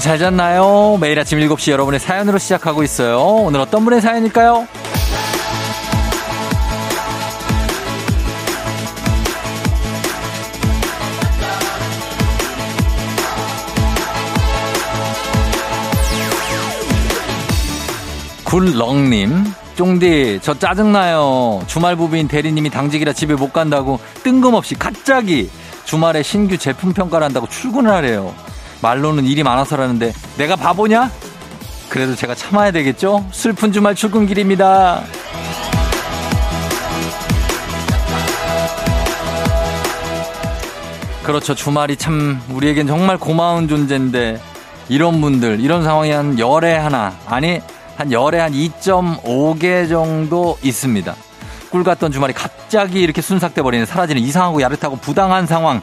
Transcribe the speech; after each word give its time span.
여러분 0.00 0.08
잘 0.08 0.18
잤나요? 0.18 0.96
매일 0.98 1.18
아침 1.18 1.38
7시 1.38 1.72
여러분의 1.72 2.00
사연으로 2.00 2.38
시작하고 2.38 2.82
있어요. 2.82 3.20
오늘 3.20 3.60
어떤 3.60 3.84
분의 3.84 4.00
사연일까요? 4.00 4.66
굴렁님, 18.44 19.44
쫑디, 19.76 20.40
저 20.42 20.58
짜증나요. 20.58 21.62
주말 21.66 21.94
부부인 21.96 22.26
대리님이 22.26 22.70
당직이라 22.70 23.12
집에 23.12 23.34
못 23.34 23.52
간다고 23.52 24.00
뜬금없이 24.22 24.76
갑자기 24.76 25.50
주말에 25.84 26.22
신규 26.22 26.56
제품 26.56 26.94
평가를 26.94 27.26
한다고 27.26 27.46
출근을 27.46 27.92
하래요. 27.92 28.34
말로는 28.82 29.24
일이 29.26 29.42
많아서라는데 29.42 30.12
내가 30.36 30.56
바보냐? 30.56 31.10
그래도 31.88 32.14
제가 32.14 32.34
참아야 32.34 32.70
되겠죠? 32.70 33.26
슬픈 33.32 33.72
주말 33.72 33.94
출근길입니다. 33.94 35.02
그렇죠. 41.22 41.54
주말이 41.54 41.96
참 41.96 42.40
우리에겐 42.50 42.86
정말 42.86 43.18
고마운 43.18 43.68
존재인데 43.68 44.40
이런 44.88 45.20
분들, 45.20 45.60
이런 45.60 45.84
상황이 45.84 46.10
한 46.10 46.38
열에 46.38 46.76
하나, 46.76 47.14
아니 47.26 47.60
한 47.96 48.10
열에 48.10 48.40
한 48.40 48.52
2.5개 48.52 49.88
정도 49.88 50.58
있습니다. 50.62 51.14
꿀 51.70 51.84
같던 51.84 52.10
주말이 52.10 52.32
갑자기 52.32 53.00
이렇게 53.00 53.22
순삭돼 53.22 53.62
버리는 53.62 53.86
사라지는 53.86 54.20
이상하고 54.22 54.60
야릇하고 54.62 54.96
부당한 54.96 55.46
상황. 55.46 55.80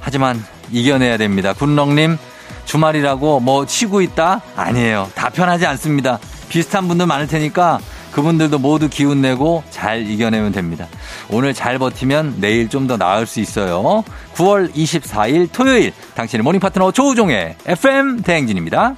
하지만 0.00 0.44
이겨내야 0.70 1.16
됩니다. 1.16 1.52
군렁님 1.52 2.16
주말이라고 2.64 3.40
뭐 3.40 3.66
쉬고 3.66 4.00
있다? 4.00 4.40
아니에요. 4.56 5.10
다 5.14 5.28
편하지 5.30 5.66
않습니다. 5.66 6.18
비슷한 6.48 6.88
분들 6.88 7.06
많을 7.06 7.26
테니까 7.26 7.78
그분들도 8.12 8.58
모두 8.60 8.88
기운 8.88 9.20
내고 9.20 9.64
잘 9.70 10.06
이겨내면 10.08 10.52
됩니다. 10.52 10.86
오늘 11.30 11.52
잘 11.52 11.78
버티면 11.78 12.36
내일 12.40 12.68
좀 12.68 12.86
더 12.86 12.96
나을 12.96 13.26
수 13.26 13.40
있어요. 13.40 14.04
9월 14.34 14.72
24일 14.72 15.48
토요일 15.52 15.92
당신의 16.14 16.44
morning 16.44 16.60
파트너 16.60 16.92
조우종의 16.92 17.56
FM 17.66 18.22
대행진입니다. 18.22 18.94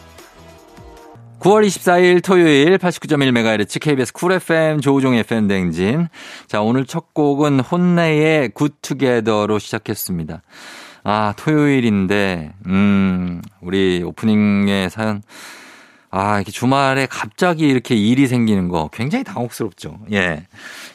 9월 1.41 1.67
24일 1.67 2.23
토요일 2.25 2.77
89.1MHz 2.79 3.81
KBS 3.81 4.13
쿨 4.13 4.33
FM 4.33 4.81
조우종의 4.81 5.21
FM 5.21 5.49
대행진. 5.49 6.09
자, 6.49 6.61
오늘 6.61 6.85
첫 6.87 7.15
곡은 7.15 7.61
혼내의 7.61 8.51
굿투게더로 8.51 9.59
시작했습니다. 9.59 10.43
아, 11.09 11.35
토요일인데, 11.37 12.53
음, 12.67 13.41
우리 13.61 14.03
오프닝의 14.05 14.91
사연. 14.91 15.23
아, 16.11 16.39
이렇게 16.39 16.51
주말에 16.51 17.07
갑자기 17.07 17.69
이렇게 17.69 17.95
일이 17.95 18.27
생기는 18.27 18.67
거 18.67 18.91
굉장히 18.93 19.23
당혹스럽죠. 19.23 20.01
예. 20.11 20.49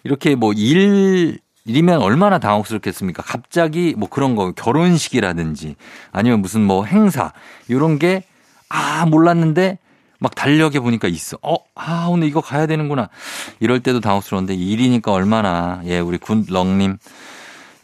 이렇게 0.03 0.35
뭐 0.35 0.51
일, 0.51 1.39
일이면 1.63 2.01
얼마나 2.01 2.39
당혹스럽겠습니까? 2.39 3.23
갑자기 3.23 3.93
뭐 3.95 4.09
그런 4.09 4.35
거, 4.35 4.51
결혼식이라든지 4.51 5.77
아니면 6.11 6.41
무슨 6.41 6.59
뭐 6.59 6.83
행사, 6.83 7.31
이런 7.69 7.97
게, 7.97 8.25
아, 8.67 9.05
몰랐는데 9.05 9.79
막 10.19 10.35
달력에 10.35 10.81
보니까 10.81 11.07
있어. 11.07 11.37
어, 11.41 11.55
아, 11.73 12.07
오늘 12.09 12.27
이거 12.27 12.41
가야 12.41 12.67
되는구나. 12.67 13.07
이럴 13.61 13.79
때도 13.79 14.01
당혹스러운데 14.01 14.55
일이니까 14.55 15.13
얼마나, 15.13 15.81
예, 15.85 15.99
우리 15.99 16.17
굿렁님. 16.17 16.97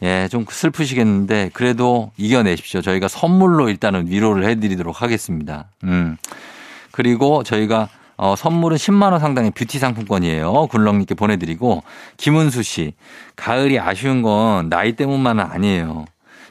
예, 0.02 0.28
좀 0.28 0.44
슬프시겠는데 0.48 1.50
그래도 1.52 2.12
이겨내십시오. 2.16 2.82
저희가 2.82 3.08
선물로 3.08 3.68
일단은 3.68 4.08
위로를 4.08 4.48
해드리도록 4.48 5.02
하겠습니다. 5.02 5.68
음. 5.84 6.16
그리고 6.92 7.42
저희가 7.42 7.88
어, 8.16 8.34
선물은 8.36 8.76
10만 8.76 9.12
원 9.12 9.20
상당의 9.20 9.52
뷰티 9.52 9.78
상품권이에요. 9.78 10.66
굴렁님께 10.68 11.14
보내드리고 11.14 11.84
김은수 12.16 12.62
씨 12.64 12.94
가을이 13.36 13.78
아쉬운 13.78 14.22
건 14.22 14.68
나이 14.68 14.92
때문만은 14.94 15.44
아니에요. 15.44 16.04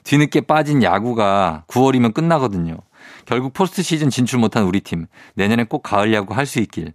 뒤늦게 0.04 0.42
빠진 0.42 0.82
야구가 0.82 1.64
9월이면 1.68 2.14
끝나거든요. 2.14 2.78
결국 3.26 3.52
포스트 3.54 3.84
시즌 3.84 4.10
진출 4.10 4.40
못한 4.40 4.64
우리 4.64 4.80
팀 4.80 5.08
내년에 5.36 5.66
꼭 5.66 5.84
가을 5.84 6.14
야구 6.14 6.34
할 6.34 6.46
수 6.46 6.60
있길. 6.60 6.94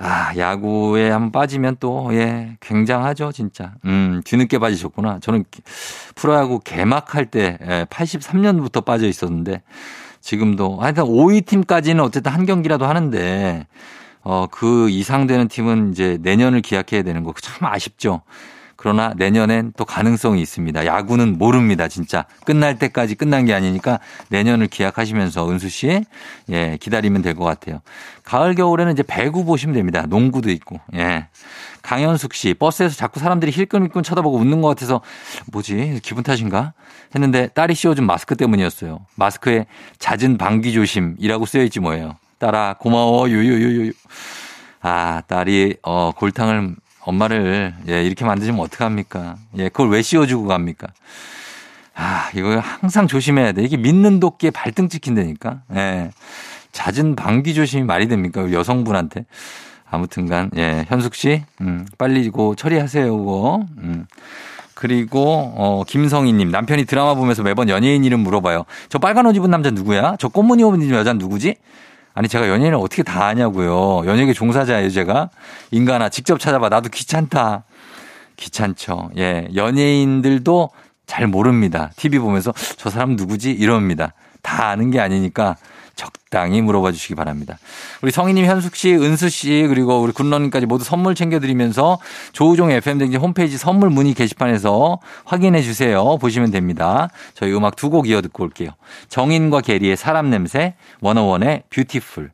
아, 0.00 0.32
야구에 0.36 1.10
한번 1.10 1.32
빠지면 1.32 1.76
또, 1.80 2.10
예, 2.12 2.56
굉장하죠, 2.60 3.32
진짜. 3.32 3.74
음, 3.84 4.22
뒤늦게 4.24 4.58
빠지셨구나. 4.58 5.18
저는 5.20 5.44
프로야구 6.14 6.60
개막할 6.60 7.26
때, 7.26 7.58
예, 7.62 7.84
83년부터 7.90 8.84
빠져 8.84 9.06
있었는데, 9.08 9.62
지금도, 10.20 10.78
하여튼 10.80 11.04
5위 11.04 11.44
팀까지는 11.46 12.02
어쨌든 12.04 12.30
한 12.32 12.46
경기라도 12.46 12.86
하는데, 12.86 13.66
어, 14.22 14.46
그 14.50 14.88
이상 14.90 15.26
되는 15.26 15.48
팀은 15.48 15.92
이제 15.92 16.18
내년을 16.22 16.60
기약해야 16.62 17.02
되는 17.02 17.24
거 17.24 17.32
참 17.40 17.66
아쉽죠. 17.66 18.22
그러나 18.80 19.12
내년엔 19.16 19.72
또 19.76 19.84
가능성이 19.84 20.40
있습니다. 20.40 20.86
야구는 20.86 21.36
모릅니다, 21.36 21.88
진짜. 21.88 22.26
끝날 22.44 22.78
때까지 22.78 23.16
끝난 23.16 23.44
게 23.44 23.52
아니니까 23.52 23.98
내년을 24.28 24.68
기약하시면서 24.68 25.50
은수 25.50 25.68
씨, 25.68 26.04
예, 26.48 26.78
기다리면 26.80 27.22
될 27.22 27.34
것 27.34 27.44
같아요. 27.44 27.80
가을, 28.22 28.54
겨울에는 28.54 28.92
이제 28.92 29.02
배구 29.02 29.44
보시면 29.44 29.74
됩니다. 29.74 30.06
농구도 30.08 30.48
있고, 30.52 30.78
예. 30.94 31.26
강현숙 31.82 32.34
씨, 32.34 32.54
버스에서 32.54 32.94
자꾸 32.94 33.18
사람들이 33.18 33.50
힐끔힐끔 33.50 34.04
쳐다보고 34.04 34.38
웃는 34.38 34.60
것 34.60 34.68
같아서 34.68 35.00
뭐지? 35.50 35.98
기분 36.04 36.22
탓인가? 36.22 36.72
했는데 37.16 37.48
딸이 37.48 37.74
씌워준 37.74 38.06
마스크 38.06 38.36
때문이었어요. 38.36 39.04
마스크에 39.16 39.66
잦은 39.98 40.38
방귀 40.38 40.72
조심이라고 40.72 41.46
쓰여 41.46 41.64
있지 41.64 41.80
뭐예요. 41.80 42.14
딸아, 42.38 42.76
고마워, 42.78 43.28
유유유유. 43.28 43.92
아, 44.82 45.22
딸이, 45.26 45.78
어, 45.82 46.12
골탕을 46.14 46.76
엄마를 47.08 47.74
예, 47.88 48.04
이렇게 48.04 48.24
만드시면 48.26 48.60
어떡합니까? 48.60 49.36
예, 49.56 49.70
그걸 49.70 49.88
왜 49.88 50.02
씌워주고 50.02 50.46
갑니까? 50.46 50.88
아, 51.94 52.30
이거 52.34 52.60
항상 52.60 53.06
조심해야 53.06 53.52
돼. 53.52 53.62
이게 53.64 53.78
믿는 53.78 54.20
도끼에 54.20 54.50
발등 54.50 54.90
찍힌다니까. 54.90 55.62
예. 55.74 56.10
잦은 56.72 57.16
방귀 57.16 57.54
조심이 57.54 57.82
말이 57.84 58.08
됩니까? 58.08 58.52
여성분한테. 58.52 59.24
아무튼간, 59.90 60.50
예, 60.58 60.84
현숙 60.86 61.14
씨, 61.14 61.44
음, 61.62 61.86
빨리 61.96 62.22
이거 62.22 62.54
처리하세요, 62.54 63.06
이거. 63.06 63.64
음. 63.78 64.04
그리고, 64.74 65.54
어, 65.56 65.82
김성희님, 65.86 66.50
남편이 66.50 66.84
드라마 66.84 67.14
보면서 67.14 67.42
매번 67.42 67.70
연예인 67.70 68.04
이름 68.04 68.20
물어봐요. 68.20 68.66
저 68.90 68.98
빨간 68.98 69.24
옷 69.24 69.34
입은 69.34 69.50
남자 69.50 69.70
누구야? 69.70 70.16
저 70.18 70.28
꽃무늬 70.28 70.62
옷 70.62 70.74
입은 70.76 70.90
여자 70.90 71.14
누구지? 71.14 71.56
아니 72.18 72.26
제가 72.26 72.48
연예인을 72.48 72.76
어떻게 72.76 73.04
다 73.04 73.26
아냐고요. 73.26 74.04
연예계 74.04 74.32
종사자예요 74.32 74.90
제가. 74.90 75.30
인간아 75.70 76.08
직접 76.08 76.40
찾아봐. 76.40 76.68
나도 76.68 76.88
귀찮다. 76.88 77.62
귀찮죠. 78.34 79.10
예. 79.18 79.46
연예인들도 79.54 80.70
잘 81.06 81.28
모릅니다. 81.28 81.92
TV 81.94 82.18
보면서 82.18 82.52
저 82.76 82.90
사람 82.90 83.14
누구지? 83.14 83.52
이럽니다. 83.52 84.14
다 84.42 84.66
아는 84.66 84.90
게 84.90 84.98
아니니까 84.98 85.58
적당히 85.98 86.62
물어봐 86.62 86.92
주시기 86.92 87.16
바랍니다. 87.16 87.58
우리 88.02 88.12
성희님, 88.12 88.44
현숙 88.44 88.76
씨, 88.76 88.94
은수 88.94 89.28
씨, 89.28 89.66
그리고 89.68 90.00
우리 90.00 90.12
군런님까지 90.12 90.66
모두 90.66 90.84
선물 90.84 91.16
챙겨드리면서 91.16 91.98
조우종 92.32 92.70
FM등진 92.70 93.18
홈페이지 93.20 93.58
선물 93.58 93.90
문의 93.90 94.14
게시판에서 94.14 95.00
확인해 95.24 95.60
주세요. 95.60 96.16
보시면 96.18 96.52
됩니다. 96.52 97.08
저희 97.34 97.52
음악 97.52 97.74
두 97.76 97.88
곡 97.88 98.06
이어 98.08 98.20
듣고 98.20 98.44
올게요. 98.44 98.70
정인과 99.08 99.62
게리의 99.62 99.96
사람 99.96 100.30
냄새, 100.30 100.74
워너원의 101.00 101.64
Beautiful. 101.70 102.30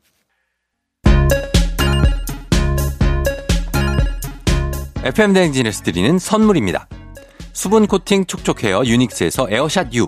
FM대행진에서 5.03 5.83
드리는 5.83 6.19
선물입니다. 6.19 6.87
수분 7.53 7.87
코팅 7.87 8.25
촉촉 8.25 8.63
헤어 8.63 8.83
유닉스에서 8.85 9.47
에어샷 9.49 9.93
U. 9.93 10.07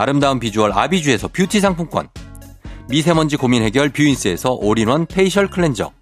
아름다운 0.00 0.40
비주얼 0.40 0.72
아비주에서 0.72 1.28
뷰티 1.28 1.60
상품권. 1.60 2.08
미세먼지 2.88 3.36
고민 3.36 3.62
해결 3.62 3.90
뷰인스에서 3.90 4.54
all-in-one 4.54 5.04
facial 5.04 5.50
cleanser. 5.50 5.92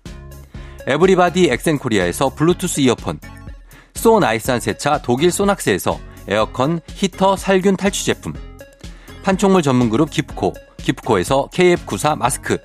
everybody 0.87 1.49
엑센코리아에서 1.51 2.29
블루투스 2.29 2.81
이어폰. 2.83 3.19
so 3.95 4.21
nice한 4.21 4.61
세차 4.61 5.03
독일 5.03 5.33
소낙스에서 5.33 5.99
에어컨 6.29 6.81
히터 6.95 7.35
살균 7.35 7.77
탈취 7.77 8.05
제품. 8.05 8.35
판촉물 9.25 9.63
전문 9.63 9.91
그룹 9.91 10.11
기프코, 10.11 10.55
기프코에서 10.77 11.49
KF94 11.53 12.17
마스크, 12.17 12.57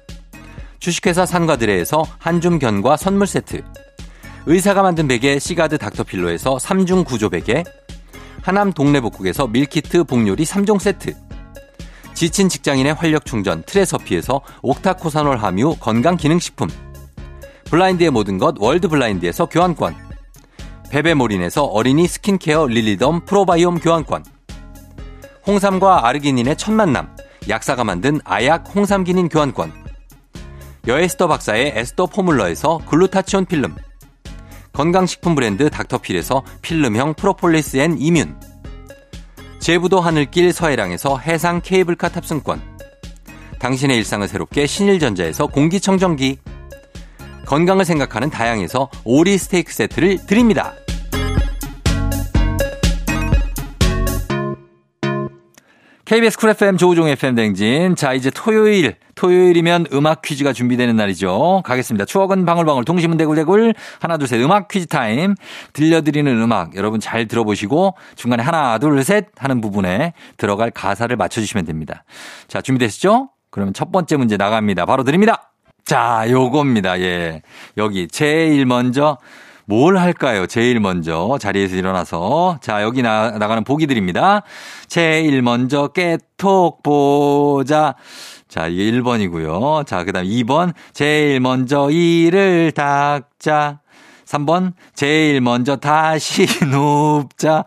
주식회사 0.79 1.25
산과드레에서 1.25 2.03
한줌 2.19 2.59
견과 2.59 2.95
선물 2.95 3.25
세트, 3.25 3.63
의사가 4.45 4.83
만든 4.83 5.07
베개 5.07 5.39
시가드 5.39 5.79
닥터필로에서 5.79 6.57
3중 6.57 7.05
구조 7.05 7.29
베개, 7.29 7.63
하남 8.43 8.73
동네복국에서 8.73 9.47
밀키트 9.47 10.03
복요리 10.03 10.43
3종 10.43 10.77
세트, 10.77 11.15
지친 12.13 12.47
직장인의 12.47 12.93
활력 12.93 13.25
충전 13.25 13.63
트레서피에서 13.63 14.41
옥타코사놀 14.61 15.37
함유 15.37 15.75
건강 15.79 16.15
기능식품, 16.15 16.69
블라인드의 17.65 18.11
모든 18.11 18.37
것 18.37 18.55
월드 18.59 18.87
블라인드에서 18.87 19.47
교환권, 19.47 19.95
베베몰인에서 20.91 21.63
어린이 21.63 22.07
스킨케어 22.07 22.67
릴리덤 22.67 23.25
프로바이옴 23.25 23.79
교환권, 23.79 24.23
홍삼과 25.47 26.07
아르기닌의 26.07 26.55
첫 26.55 26.71
만남, 26.71 27.15
약사가 27.49 27.83
만든 27.83 28.19
아약 28.23 28.73
홍삼기닌 28.73 29.29
교환권, 29.29 29.73
여에스더 30.87 31.27
박사의 31.27 31.73
에스더 31.75 32.05
포뮬러에서 32.07 32.79
글루타치온 32.87 33.45
필름, 33.45 33.75
건강식품 34.73 35.35
브랜드 35.35 35.69
닥터필에서 35.69 36.43
필름형 36.61 37.15
프로폴리스 37.15 37.77
and 37.77 37.97
immune 37.97 38.52
제부도 39.63 40.01
하늘길 40.01 40.51
서해랑에서 40.51 41.17
해상 41.19 41.61
케이블카 41.61 42.09
탑승권 42.09 42.61
당신의 43.59 43.95
일상을 43.95 44.27
새롭게 44.27 44.67
신일전자에서 44.67 45.47
공기청정기 45.47 46.37
건강을 47.45 47.85
생각하는 47.85 48.29
다양에서 48.29 48.89
오리 49.05 49.37
스테이크 49.37 49.73
세트를 49.73 50.25
드립니다. 50.25 50.73
KBS 56.05 56.37
쿨 56.37 56.49
FM 56.49 56.75
조우종 56.75 57.07
FM 57.07 57.35
댕진. 57.35 57.95
자, 57.95 58.11
이제 58.13 58.29
토요일. 58.29 58.95
토요일이면 59.15 59.87
음악 59.93 60.21
퀴즈가 60.21 60.51
준비되는 60.51 60.97
날이죠. 60.97 61.61
가겠습니다. 61.63 62.03
추억은 62.03 62.45
방울방울, 62.45 62.83
동심은 62.83 63.15
대굴대굴. 63.15 63.73
하나, 64.01 64.17
둘, 64.17 64.27
셋. 64.27 64.41
음악 64.41 64.67
퀴즈 64.67 64.87
타임. 64.87 65.35
들려드리는 65.71 66.29
음악. 66.41 66.75
여러분 66.75 66.99
잘 66.99 67.25
들어보시고 67.29 67.95
중간에 68.15 68.43
하나, 68.43 68.79
둘, 68.79 69.01
셋 69.01 69.27
하는 69.37 69.61
부분에 69.61 70.11
들어갈 70.35 70.71
가사를 70.71 71.15
맞춰주시면 71.15 71.63
됩니다. 71.63 72.03
자, 72.49 72.59
준비되시죠? 72.61 73.29
그러면 73.49 73.73
첫 73.73 73.93
번째 73.93 74.17
문제 74.17 74.35
나갑니다. 74.35 74.85
바로 74.85 75.05
드립니다. 75.05 75.51
자, 75.85 76.25
요겁니다. 76.29 76.99
예. 76.99 77.43
여기 77.77 78.09
제일 78.09 78.65
먼저 78.65 79.17
뭘 79.65 79.97
할까요? 79.97 80.45
제일 80.47 80.79
먼저 80.79 81.37
자리에서 81.39 81.75
일어나서 81.75 82.59
자 82.61 82.81
여기 82.83 83.01
나, 83.01 83.31
나가는 83.31 83.63
보기 83.63 83.87
드립니다. 83.87 84.41
제일 84.87 85.41
먼저 85.41 85.87
깨톡 85.87 86.83
보자. 86.83 87.95
자 88.47 88.67
이게 88.67 88.91
1번이고요. 88.91 89.85
자 89.85 90.03
그 90.03 90.11
다음 90.11 90.25
2번 90.25 90.73
제일 90.93 91.39
먼저 91.39 91.89
이를 91.89 92.71
닦자. 92.71 93.79
3번 94.25 94.73
제일 94.95 95.41
먼저 95.41 95.75
다시 95.77 96.45
눕자. 96.65 97.65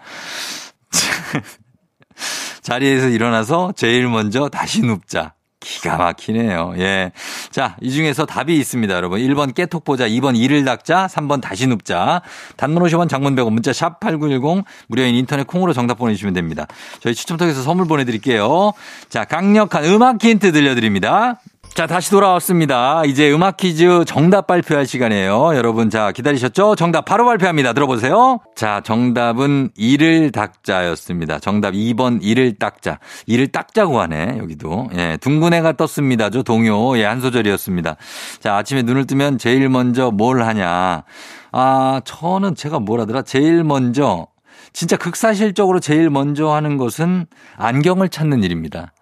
자리에서 2.62 3.08
일어나서 3.08 3.72
제일 3.76 4.08
먼저 4.08 4.48
다시 4.48 4.82
눕자. 4.82 5.35
기가 5.66 5.96
막히네요. 5.96 6.74
예. 6.78 7.10
자, 7.50 7.76
이 7.80 7.90
중에서 7.90 8.24
답이 8.24 8.56
있습니다, 8.56 8.94
여러분. 8.94 9.20
1번 9.20 9.52
깨톡 9.52 9.84
보자, 9.84 10.08
2번 10.08 10.36
이를 10.36 10.64
닦자, 10.64 11.08
3번 11.08 11.42
다시 11.42 11.66
눕자. 11.66 12.22
단문 12.56 12.82
50원 12.84 13.08
장문 13.08 13.34
100원 13.34 13.50
문자 13.50 13.72
샵 13.72 13.98
8910 13.98 14.64
무료인 14.86 15.16
인터넷 15.16 15.46
콩으로 15.46 15.72
정답 15.72 15.98
보내주시면 15.98 16.34
됩니다. 16.34 16.66
저희 17.00 17.14
추첨 17.14 17.36
통해서 17.36 17.62
선물 17.62 17.86
보내드릴게요. 17.88 18.72
자, 19.08 19.24
강력한 19.24 19.84
음악 19.86 20.22
힌트 20.22 20.52
들려드립니다. 20.52 21.40
자, 21.76 21.86
다시 21.86 22.10
돌아왔습니다. 22.10 23.04
이제 23.04 23.30
음악 23.30 23.58
퀴즈 23.58 24.06
정답 24.06 24.46
발표할 24.46 24.86
시간이에요. 24.86 25.54
여러분, 25.56 25.90
자, 25.90 26.10
기다리셨죠? 26.10 26.74
정답 26.74 27.04
바로 27.04 27.26
발표합니다. 27.26 27.74
들어보세요. 27.74 28.38
자, 28.54 28.80
정답은 28.82 29.68
이를 29.76 30.32
닦자였습니다. 30.32 31.38
정답 31.38 31.72
2번 31.72 32.20
이를 32.22 32.54
닦자. 32.54 32.98
이를 33.26 33.48
닦자고 33.48 34.00
하네, 34.00 34.38
여기도. 34.38 34.88
예, 34.96 35.18
둥근 35.20 35.52
애가 35.52 35.72
떴습니다. 35.72 36.30
저 36.30 36.42
동요. 36.42 36.96
예, 36.96 37.04
한 37.04 37.20
소절이었습니다. 37.20 37.96
자, 38.40 38.56
아침에 38.56 38.80
눈을 38.80 39.06
뜨면 39.06 39.36
제일 39.36 39.68
먼저 39.68 40.10
뭘 40.10 40.44
하냐. 40.44 41.04
아, 41.52 42.00
저는 42.06 42.54
제가 42.54 42.78
뭘 42.78 43.00
하더라? 43.00 43.20
제일 43.20 43.64
먼저, 43.64 44.28
진짜 44.72 44.96
극사실적으로 44.96 45.80
제일 45.80 46.08
먼저 46.08 46.54
하는 46.54 46.78
것은 46.78 47.26
안경을 47.58 48.08
찾는 48.08 48.44
일입니다. 48.44 48.94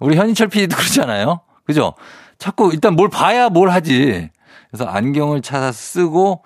우리 0.00 0.16
현인철 0.16 0.48
PD도 0.48 0.76
그러잖아요. 0.76 1.45
그죠? 1.66 1.94
자꾸 2.38 2.70
일단 2.72 2.94
뭘 2.94 3.08
봐야 3.08 3.48
뭘 3.48 3.70
하지. 3.70 4.30
그래서 4.70 4.84
안경을 4.90 5.42
찾아 5.42 5.72
쓰고 5.72 6.42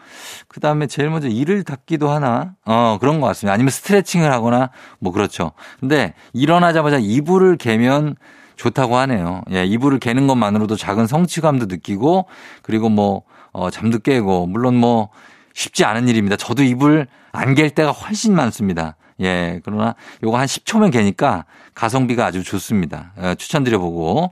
그 0.49 0.61
다음에 0.61 0.87
제일 0.87 1.11
먼저 1.11 1.29
이를 1.29 1.65
닦기도 1.65 2.11
하나 2.11 2.55
어 2.65 2.99
그런 3.01 3.21
것 3.21 3.27
같습니다. 3.29 3.55
아니면 3.55 3.71
스트레칭을 3.71 4.31
하거나 4.33 4.71
뭐 4.99 5.13
그렇죠. 5.13 5.53
근데 5.81 6.15
일어나자마자 6.33 6.99
이불을 7.01 7.57
개면 7.57 8.17
좋다고 8.57 8.97
하네요. 8.99 9.43
예, 9.53 9.65
이불을 9.65 9.99
개는 10.01 10.27
것만으로도 10.27 10.77
작은 10.77 11.07
성취감도 11.07 11.67
느끼고 11.67 12.27
그리고 12.63 12.89
뭐 12.89 13.23
어, 13.53 13.71
잠도 13.71 13.99
깨고 13.99 14.47
물론 14.47 14.77
뭐 14.77 15.09
쉽지 15.55 15.85
않은 15.85 16.09
일입니다. 16.09 16.37
저도 16.37 16.63
이불 16.63 17.07
안 17.33 17.55
갤 17.55 17.71
때가 17.71 17.91
훨씬 17.91 18.35
많습니다. 18.35 18.97
예, 19.23 19.61
그러나 19.65 19.95
요거 20.23 20.39
한 20.39 20.47
10초면 20.47 20.93
개니까 20.93 21.45
가성비가 21.75 22.27
아주 22.27 22.43
좋습니다. 22.45 23.13
예, 23.23 23.35
추천드려보고. 23.35 24.31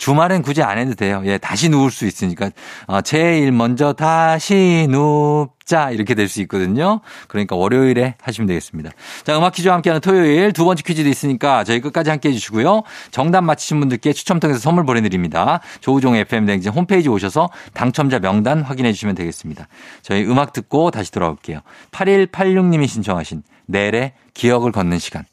주말엔 0.00 0.40
굳이 0.40 0.62
안 0.62 0.78
해도 0.78 0.94
돼요. 0.94 1.22
예, 1.26 1.36
다시 1.36 1.68
누울 1.68 1.90
수 1.90 2.06
있으니까. 2.06 2.50
어, 2.86 3.02
제일 3.02 3.52
먼저 3.52 3.92
다시 3.92 4.88
눕자. 4.90 5.90
이렇게 5.90 6.14
될 6.14 6.26
수 6.26 6.40
있거든요. 6.42 7.00
그러니까 7.28 7.54
월요일에 7.54 8.14
하시면 8.22 8.48
되겠습니다. 8.48 8.90
자, 9.24 9.36
음악 9.36 9.52
퀴즈와 9.52 9.74
함께하는 9.74 10.00
토요일 10.00 10.52
두 10.54 10.64
번째 10.64 10.82
퀴즈도 10.82 11.08
있으니까 11.08 11.64
저희 11.64 11.80
끝까지 11.80 12.08
함께 12.08 12.30
해주시고요. 12.30 12.82
정답 13.10 13.42
맞히신 13.42 13.78
분들께 13.78 14.14
추첨 14.14 14.40
통해서 14.40 14.58
선물 14.58 14.86
보내드립니다. 14.86 15.60
조우종 15.82 16.16
FM 16.16 16.46
댕진 16.46 16.72
홈페이지 16.72 17.10
오셔서 17.10 17.50
당첨자 17.74 18.20
명단 18.20 18.62
확인해 18.62 18.92
주시면 18.92 19.14
되겠습니다. 19.16 19.68
저희 20.00 20.24
음악 20.24 20.54
듣고 20.54 20.90
다시 20.90 21.12
돌아올게요. 21.12 21.60
8186님이 21.92 22.88
신청하신 22.88 23.42
내래 23.66 24.14
기억을 24.32 24.72
걷는 24.72 24.98
시간. 24.98 25.29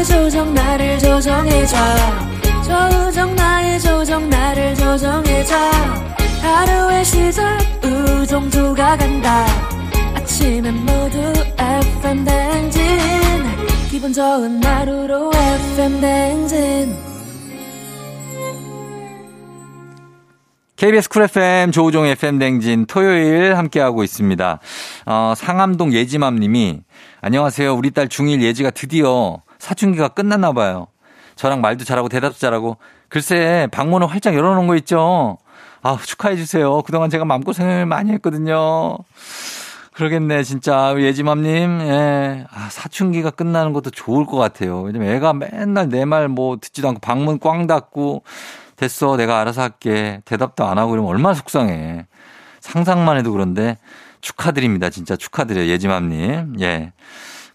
나의 0.00 0.04
조정 0.06 0.54
나를 0.54 0.98
조정해줘. 0.98 1.76
조정 2.64 3.36
나의 3.36 3.80
조정 3.80 4.30
나를 4.30 4.74
조정해줘. 4.74 5.54
하루의 6.40 7.04
시절 7.04 7.58
우정조가 7.84 8.96
간다. 8.96 9.44
아침엔 10.14 10.74
모두 10.86 11.18
FM 11.58 12.24
댕진. 12.24 12.82
기분 13.90 14.12
좋은 14.12 14.64
하루로 14.64 15.30
FM 15.34 16.00
댕진. 16.00 16.96
KBS 20.76 21.10
쿨 21.10 21.24
FM 21.24 21.72
조우종 21.72 22.06
FM 22.06 22.38
댕진 22.38 22.86
토요일 22.86 23.54
함께하고 23.54 24.02
있습니다. 24.02 24.60
어, 25.04 25.34
상암동 25.36 25.92
예지맘 25.92 26.36
님이 26.36 26.80
안녕하세요. 27.20 27.74
우리 27.74 27.90
딸 27.90 28.08
중1 28.08 28.40
예지가 28.40 28.70
드디어 28.70 29.42
사춘기가 29.60 30.08
끝났나 30.08 30.52
봐요. 30.52 30.88
저랑 31.36 31.60
말도 31.60 31.84
잘하고 31.84 32.08
대답도 32.08 32.38
잘하고 32.38 32.78
글쎄 33.08 33.68
방문을 33.70 34.08
활짝 34.08 34.34
열어놓은 34.34 34.66
거 34.66 34.74
있죠. 34.76 35.38
아 35.82 35.96
축하해 36.04 36.36
주세요. 36.36 36.82
그동안 36.82 37.08
제가 37.10 37.24
마음고생을 37.24 37.86
많이 37.86 38.10
했거든요. 38.12 38.98
그러겠네, 39.92 40.44
진짜. 40.44 40.94
예지맘님, 40.96 41.80
예. 41.82 42.46
아, 42.50 42.68
사춘기가 42.70 43.30
끝나는 43.30 43.72
것도 43.74 43.90
좋을 43.90 44.24
것 44.24 44.36
같아요. 44.38 44.80
왜냐면 44.82 45.10
애가 45.14 45.34
맨날 45.34 45.88
내 45.88 46.04
말 46.04 46.28
뭐 46.28 46.56
듣지도 46.58 46.88
않고 46.88 47.00
방문 47.00 47.38
꽝 47.38 47.66
닫고 47.66 48.22
됐어. 48.76 49.16
내가 49.16 49.40
알아서 49.40 49.60
할게. 49.62 50.22
대답도 50.24 50.64
안 50.64 50.78
하고 50.78 50.94
이러면 50.94 51.10
얼마나 51.10 51.34
속상해. 51.34 52.06
상상만 52.60 53.18
해도 53.18 53.32
그런데 53.32 53.76
축하드립니다. 54.22 54.88
진짜 54.90 55.16
축하드려요. 55.16 55.66
예지맘님. 55.66 56.56
예. 56.60 56.92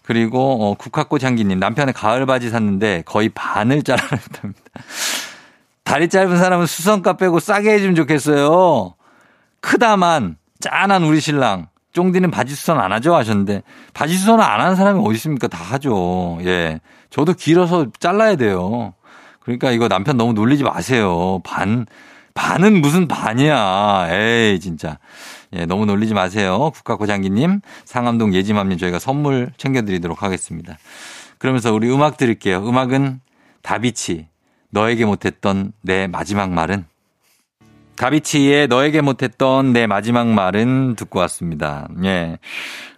그리고 0.06 0.70
어, 0.70 0.74
국화꽃 0.74 1.24
향기님 1.24 1.58
남편의 1.58 1.92
가을 1.92 2.26
바지 2.26 2.48
샀는데 2.48 3.02
거의 3.06 3.28
반을 3.28 3.82
잘라냈답니다. 3.82 4.62
다리 5.82 6.08
짧은 6.08 6.38
사람은 6.38 6.66
수선가 6.66 7.16
빼고 7.16 7.40
싸게 7.40 7.72
해주면 7.72 7.96
좋겠어요. 7.96 8.94
크다만 9.60 10.36
짠한 10.60 11.02
우리 11.02 11.20
신랑 11.20 11.68
쫑디는 11.92 12.30
바지 12.30 12.54
수선 12.54 12.78
안 12.78 12.92
하죠 12.92 13.14
하셨는데 13.14 13.62
바지 13.94 14.16
수선을 14.16 14.44
안 14.44 14.60
하는 14.60 14.76
사람이 14.76 15.00
어디 15.04 15.14
있습니까? 15.16 15.48
다 15.48 15.58
하죠. 15.58 16.38
예, 16.42 16.80
저도 17.10 17.32
길어서 17.32 17.86
잘라야 17.98 18.36
돼요. 18.36 18.94
그러니까 19.40 19.70
이거 19.70 19.88
남편 19.88 20.16
너무 20.16 20.32
놀리지 20.34 20.62
마세요. 20.62 21.40
반 21.44 21.86
반은 22.34 22.80
무슨 22.80 23.08
반이야. 23.08 24.08
에이, 24.10 24.60
진짜. 24.60 24.98
예, 25.52 25.66
너무 25.66 25.86
놀리지 25.86 26.14
마세요. 26.14 26.70
국가고장기님, 26.74 27.60
상암동 27.84 28.34
예지맘님 28.34 28.78
저희가 28.78 28.98
선물 28.98 29.50
챙겨드리도록 29.56 30.22
하겠습니다. 30.22 30.78
그러면서 31.38 31.72
우리 31.72 31.90
음악 31.90 32.16
드릴게요. 32.16 32.66
음악은 32.66 33.20
다비치, 33.62 34.26
너에게 34.70 35.04
못했던 35.04 35.72
내 35.82 36.06
마지막 36.06 36.50
말은 36.50 36.86
다비치의 37.96 38.68
너에게 38.68 39.00
못했던 39.00 39.72
내 39.72 39.86
마지막 39.86 40.28
말은 40.28 40.96
듣고 40.96 41.18
왔습니다. 41.20 41.88
예. 42.04 42.38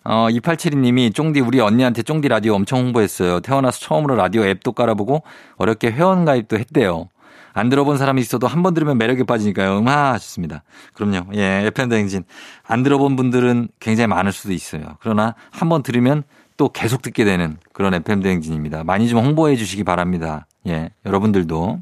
어, 0.04 0.26
2872님이 0.28 1.14
쫑디 1.14 1.40
우리 1.40 1.60
언니한테 1.60 2.02
쫑디 2.02 2.28
라디오 2.28 2.54
엄청 2.54 2.80
홍보했어요. 2.80 3.40
태어나서 3.40 3.78
처음으로 3.78 4.16
라디오 4.16 4.44
앱도 4.44 4.72
깔아보고 4.72 5.22
어렵게 5.56 5.92
회원 5.92 6.24
가입도 6.24 6.58
했대요. 6.58 7.08
안 7.58 7.68
들어본 7.68 7.96
사람이 7.98 8.20
있어도 8.20 8.46
한 8.46 8.62
번 8.62 8.74
들으면 8.74 8.98
매력에 8.98 9.24
빠지니까요. 9.24 9.78
음하 9.78 10.12
하셨습니다. 10.14 10.62
그럼요. 10.94 11.32
예, 11.34 11.64
FM 11.66 11.88
대행진. 11.88 12.24
안 12.66 12.82
들어본 12.82 13.16
분들은 13.16 13.68
굉장히 13.80 14.06
많을 14.08 14.32
수도 14.32 14.52
있어요. 14.52 14.96
그러나 15.00 15.34
한 15.50 15.68
번 15.68 15.82
들으면 15.82 16.22
또 16.56 16.68
계속 16.70 17.02
듣게 17.02 17.24
되는 17.24 17.56
그런 17.72 17.94
FM 17.94 18.20
대행진입니다. 18.22 18.82
많이 18.84 19.08
좀 19.08 19.20
홍보해 19.24 19.56
주시기 19.56 19.84
바랍니다. 19.84 20.46
예, 20.66 20.90
여러분들도. 21.06 21.80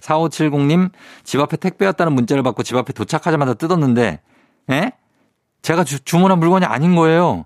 4570님, 0.00 0.90
집 1.24 1.40
앞에 1.40 1.56
택배 1.56 1.86
왔다는 1.86 2.12
문자를 2.14 2.42
받고 2.42 2.62
집 2.62 2.76
앞에 2.76 2.92
도착하자마자 2.92 3.54
뜯었는데, 3.54 4.20
예? 4.70 4.92
제가 5.62 5.84
주, 5.84 6.00
주문한 6.04 6.38
물건이 6.38 6.64
아닌 6.64 6.94
거예요. 6.94 7.44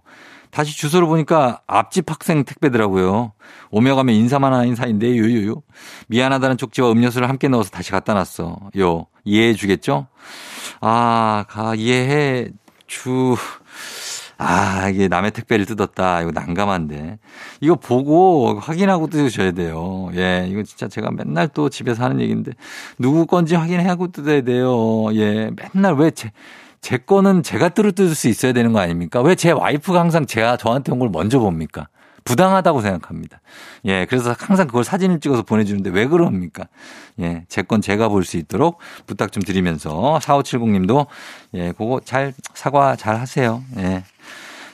다시 0.52 0.76
주소를 0.76 1.08
보니까 1.08 1.62
앞집 1.66 2.10
학생 2.10 2.44
택배더라고요. 2.44 3.32
오며 3.70 3.96
가면 3.96 4.14
인사만 4.14 4.52
하는 4.52 4.74
사이인데 4.74 5.08
유유유. 5.08 5.62
미안하다는 6.08 6.58
쪽지와 6.58 6.92
음료수를 6.92 7.28
함께 7.28 7.48
넣어서 7.48 7.70
다시 7.70 7.90
갖다 7.90 8.12
놨어. 8.12 8.58
요 8.78 9.06
이해해 9.24 9.54
주겠죠? 9.54 10.08
아, 10.82 11.46
가 11.48 11.74
이해해 11.74 12.50
주. 12.86 13.34
아, 14.36 14.90
이게 14.90 15.08
남의 15.08 15.30
택배를 15.30 15.64
뜯었다. 15.64 16.20
이거 16.20 16.32
난감한데. 16.32 17.18
이거 17.62 17.74
보고 17.76 18.58
확인하고 18.58 19.06
뜯으셔야 19.06 19.52
돼요. 19.52 20.10
예, 20.16 20.46
이거 20.50 20.62
진짜 20.64 20.86
제가 20.86 21.12
맨날 21.12 21.48
또 21.48 21.70
집에서 21.70 22.04
하는 22.04 22.20
얘기인데 22.20 22.52
누구 22.98 23.24
건지 23.24 23.54
확인하고 23.54 24.12
뜯어야 24.12 24.42
돼요. 24.42 25.14
예, 25.14 25.50
맨날 25.72 25.94
왜 25.94 26.10
제, 26.10 26.30
제 26.82 26.98
거는 26.98 27.42
제가 27.42 27.70
뜯을 27.70 28.14
수 28.14 28.28
있어야 28.28 28.52
되는 28.52 28.72
거 28.72 28.80
아닙니까? 28.80 29.22
왜 29.22 29.34
제 29.36 29.50
와이프가 29.52 29.98
항상 30.00 30.26
제가 30.26 30.56
저한테 30.58 30.92
온 30.92 30.98
걸 30.98 31.08
먼저 31.10 31.38
봅니까? 31.38 31.88
부당하다고 32.24 32.82
생각합니다. 32.82 33.40
예, 33.86 34.04
그래서 34.06 34.34
항상 34.38 34.66
그걸 34.68 34.84
사진을 34.84 35.18
찍어서 35.20 35.42
보내주는데 35.42 35.90
왜 35.90 36.06
그럽니까? 36.06 36.64
예, 37.20 37.44
제 37.48 37.62
건 37.62 37.80
제가 37.80 38.08
볼 38.08 38.24
수 38.24 38.36
있도록 38.36 38.78
부탁 39.06 39.32
좀 39.32 39.42
드리면서 39.42 40.18
4570님도 40.22 41.06
예, 41.54 41.72
그거 41.72 42.00
잘 42.04 42.32
사과 42.54 42.94
잘 42.96 43.16
하세요. 43.18 43.62
예. 43.78 44.04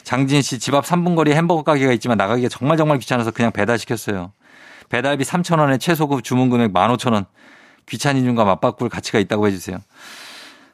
장진 0.02 0.40
씨 0.42 0.58
집 0.58 0.74
앞 0.74 0.84
3분 0.86 1.14
거리에 1.16 1.34
햄버거 1.34 1.62
가게가 1.62 1.92
있지만 1.92 2.16
나가기가 2.16 2.48
정말 2.48 2.76
정말 2.78 2.98
귀찮아서 2.98 3.30
그냥 3.30 3.52
배달시켰어요. 3.52 4.32
배달비 4.88 5.24
3,000원에 5.24 5.78
최소급 5.78 6.24
주문 6.24 6.48
금액 6.48 6.72
15,000원. 6.72 7.26
귀찮은 7.86 8.24
중과 8.24 8.44
맞바꿀 8.44 8.88
가치가 8.90 9.18
있다고 9.18 9.46
해주세요. 9.48 9.78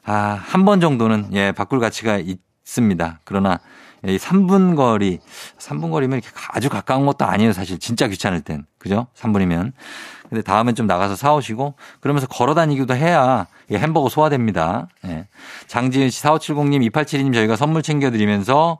아, 0.05 0.39
한 0.41 0.65
번 0.65 0.79
정도는, 0.81 1.29
예, 1.33 1.51
바꿀 1.51 1.79
가치가 1.79 2.17
있습니다. 2.17 3.19
그러나, 3.23 3.59
이 4.05 4.17
3분 4.17 4.75
거리, 4.75 5.19
3분 5.57 5.89
거리면 5.91 6.19
이렇게 6.19 6.29
아주 6.49 6.69
가까운 6.69 7.05
것도 7.07 7.25
아니에요, 7.25 7.53
사실. 7.53 7.79
진짜 7.79 8.07
귀찮을 8.07 8.41
땐. 8.41 8.65
그죠? 8.77 9.07
3분이면. 9.17 9.71
근데 10.29 10.41
다음엔 10.43 10.75
좀 10.75 10.85
나가서 10.85 11.15
사오시고, 11.15 11.75
그러면서 12.01 12.27
걸어 12.27 12.53
다니기도 12.53 12.95
해야 12.95 13.47
햄버거 13.71 14.09
소화됩니다. 14.09 14.87
예. 15.05 15.27
장지은 15.67 16.09
씨, 16.11 16.21
4570님, 16.23 16.87
2872님 16.91 17.33
저희가 17.33 17.55
선물 17.55 17.81
챙겨드리면서, 17.81 18.77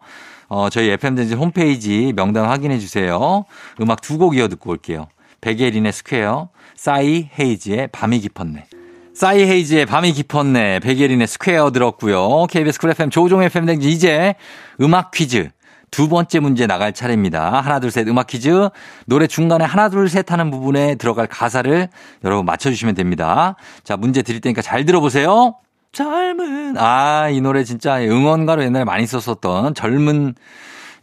어, 0.48 0.70
저희 0.70 0.90
FM댕진 0.92 1.34
홈페이지 1.34 2.14
명단 2.16 2.46
확인해 2.46 2.78
주세요. 2.78 3.46
음악 3.82 4.02
두 4.02 4.20
곡 4.20 4.36
이어 4.38 4.48
듣고 4.48 4.70
올게요. 4.72 5.08
백예린의 5.42 5.92
Square, 5.92 6.50
싸이 6.76 7.30
헤이즈의 7.40 7.88
밤이 7.92 8.20
깊었네. 8.20 8.68
싸이 9.16 9.44
헤이즈의 9.44 9.86
밤이 9.86 10.12
깊었네. 10.12 10.82
백예린의 10.82 11.28
Square 11.28 11.72
들었고요. 11.72 12.48
KBS 12.48 12.80
쿨 12.82 12.90
FM 12.90 13.10
조우종의 13.10 13.46
FM 13.46 13.66
댕진 13.66 13.90
이제 13.90 14.36
음악 14.82 15.12
퀴즈. 15.12 15.50
두 15.90 16.10
번째 16.10 16.40
문제 16.42 16.68
나갈 16.68 16.92
차례입니다. 16.92 17.62
하나, 17.62 17.80
둘, 17.80 17.92
셋 17.92 18.06
음악 18.10 18.28
퀴즈. 18.28 18.68
노래 19.06 19.26
중간에 19.28 19.64
하나, 19.64 19.88
둘, 19.88 20.10
셋 20.10 20.30
하는 20.34 20.52
부분에 20.52 20.96
들어갈 20.96 21.28
가사를 21.28 21.88
여러분 22.26 22.46
맞춰주시면 22.46 22.96
됩니다. 22.96 23.56
자, 23.86 23.96
문제 23.96 24.22
드릴 24.22 24.42
테니까 24.42 24.62
잘 24.62 24.84
들어보세요. 24.84 25.56
젊은. 25.94 26.78
아, 26.78 27.30
이 27.30 27.40
노래 27.40 27.64
진짜 27.64 28.02
응원가로 28.02 28.66
옛날에 28.66 28.84
많이 28.84 29.08
썼었던 29.08 29.76
젊은 29.76 30.36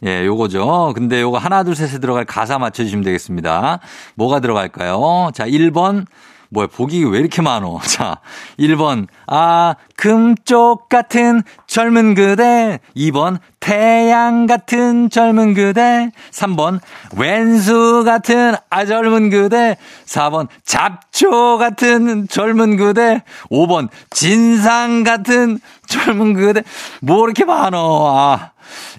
예, 0.05 0.23
요거죠. 0.23 0.93
근데 0.93 1.19
요거 1.19 1.39
하나, 1.39 1.63
둘, 1.63 1.75
셋에 1.75 1.99
들어갈 1.99 2.25
가사 2.25 2.59
맞춰주시면 2.59 3.03
되겠습니다. 3.05 3.79
뭐가 4.13 4.39
들어갈까요? 4.39 5.31
자, 5.33 5.47
1번. 5.47 6.05
뭐야, 6.53 6.67
보기 6.67 7.03
왜 7.05 7.19
이렇게 7.19 7.41
많어? 7.41 7.79
자, 7.83 8.21
1번, 8.59 9.07
아, 9.27 9.75
금쪽 9.97 10.87
같은 10.87 11.41
젊은 11.73 12.13
그대. 12.13 12.79
2번, 12.95 13.39
태양 13.59 14.45
같은 14.45 15.09
젊은 15.09 15.55
그대. 15.55 16.11
3번, 16.29 16.79
왼수 17.17 18.03
같은 18.05 18.53
아 18.69 18.85
젊은 18.85 19.31
그대. 19.31 19.77
4번, 20.05 20.49
잡초 20.63 21.57
같은 21.57 22.27
젊은 22.27 22.77
그대. 22.77 23.23
5번, 23.49 23.89
진상 24.11 25.03
같은 25.03 25.59
젊은 25.87 26.33
그대. 26.33 26.61
뭐 27.01 27.25
이렇게 27.25 27.43
많어? 27.43 28.13
아. 28.15 28.53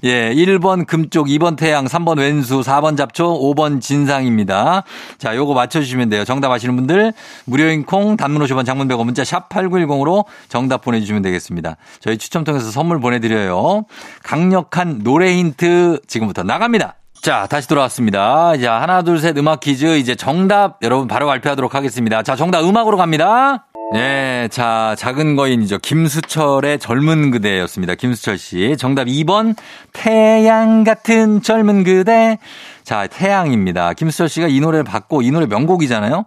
예, 0.05 0.33
1번 0.35 0.87
금쪽, 0.87 1.29
2번 1.29 1.57
태양, 1.57 1.87
3번 1.87 2.19
왼수, 2.19 2.61
4번 2.61 2.97
잡초, 2.97 3.41
5번 3.41 3.81
진상입니다. 3.81 4.85
자, 5.19 5.37
요거 5.37 5.55
맞춰주시면 5.55 6.11
돼요. 6.11 6.25
정답 6.25 6.51
아시는 6.51 6.77
분들, 6.77 7.13
무료인 7.47 7.85
콩, 7.85 8.17
단문 8.17 8.43
50원, 8.43 8.67
장문 8.67 8.89
100원, 8.89 9.05
문자 9.05 9.25
샵 9.25 9.49
8910으로 9.49 10.25
정답 10.49 10.83
보내주시면 10.83 11.23
되겠습니다. 11.23 11.77
저희 12.01 12.19
추첨 12.19 12.45
통해서 12.45 12.64
선물 12.71 13.01
보내드려요. 13.01 13.85
강력한 14.23 15.03
노래 15.03 15.35
힌트 15.37 16.01
지금부터 16.07 16.43
나갑니다. 16.43 16.97
자, 17.25 17.47
다시 17.49 17.67
돌아왔습니다. 17.69 18.55
자, 18.59 18.81
하나, 18.83 19.01
둘, 19.01 19.19
셋 19.19 19.37
음악 19.39 19.61
퀴즈. 19.61 19.97
이제 19.97 20.15
정답 20.15 20.77
여러분 20.83 21.09
바로 21.09 21.27
발표하도록 21.27 21.75
하겠습니다. 21.75 22.23
자, 22.23 22.37
정답 22.37 22.63
음악으로 22.65 22.99
갑니다. 22.99 23.67
네, 23.95 24.49
자, 24.49 24.95
작은 24.99 25.37
거인이죠. 25.37 25.79
김수철의 25.79 26.79
젊은 26.79 27.31
그대였습니다. 27.31 27.95
김수철 27.95 28.37
씨. 28.37 28.77
정답 28.79 29.05
2번, 29.05 29.57
태양 29.93 30.85
같은 30.85 31.41
젊은 31.41 31.85
그대. 31.85 32.39
자, 32.83 33.07
태양입니다. 33.07 33.95
김수철 33.95 34.29
씨가 34.29 34.49
이 34.49 34.61
노래를 34.61 34.85
받고, 34.85 35.23
이 35.23 35.31
노래 35.31 35.47
명곡이잖아요. 35.47 36.27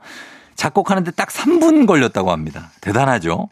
작곡하는데 0.56 1.12
딱 1.12 1.29
3분 1.29 1.86
걸렸다고 1.86 2.32
합니다. 2.32 2.72
대단하죠? 2.82 3.50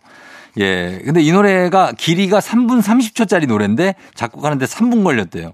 예. 0.59 1.01
근데 1.03 1.21
이 1.21 1.31
노래가 1.31 1.91
길이가 1.97 2.39
3분 2.39 2.81
30초짜리 2.81 3.47
노래인데 3.47 3.95
작곡하는데 4.13 4.65
3분 4.65 5.03
걸렸대요. 5.03 5.53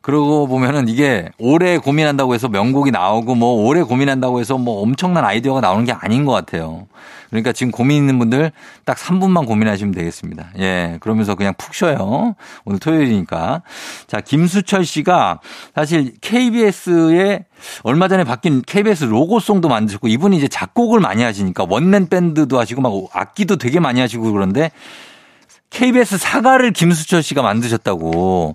그러고 0.00 0.46
보면은 0.46 0.88
이게 0.88 1.28
오래 1.38 1.76
고민한다고 1.76 2.34
해서 2.34 2.48
명곡이 2.48 2.90
나오고 2.90 3.34
뭐 3.34 3.66
오래 3.66 3.82
고민한다고 3.82 4.40
해서 4.40 4.56
뭐 4.56 4.80
엄청난 4.82 5.24
아이디어가 5.24 5.60
나오는 5.60 5.84
게 5.84 5.92
아닌 5.92 6.24
것 6.24 6.32
같아요. 6.32 6.86
그러니까 7.30 7.52
지금 7.52 7.70
고민 7.70 7.98
있는 7.98 8.18
분들 8.18 8.52
딱 8.84 8.96
3분만 8.96 9.46
고민하시면 9.46 9.92
되겠습니다. 9.92 10.50
예. 10.58 10.98
그러면서 11.00 11.34
그냥 11.34 11.54
푹 11.58 11.74
쉬어요. 11.74 12.34
오늘 12.64 12.78
토요일이니까. 12.78 13.62
자, 14.06 14.20
김수철 14.20 14.84
씨가 14.84 15.40
사실 15.74 16.14
KBS에 16.20 17.44
얼마 17.82 18.08
전에 18.08 18.24
바뀐 18.24 18.62
KBS 18.62 19.04
로고송도 19.04 19.68
만드셨고 19.68 20.08
이분이 20.08 20.36
이제 20.36 20.48
작곡을 20.48 21.00
많이 21.00 21.22
하시니까 21.22 21.66
원맨 21.68 22.08
밴드도 22.08 22.58
하시고 22.58 22.80
막 22.80 22.92
악기도 23.12 23.56
되게 23.56 23.80
많이 23.80 24.00
하시고 24.00 24.32
그런데 24.32 24.70
KBS 25.70 26.18
사과를 26.18 26.72
김수철 26.72 27.22
씨가 27.22 27.42
만드셨다고. 27.42 28.54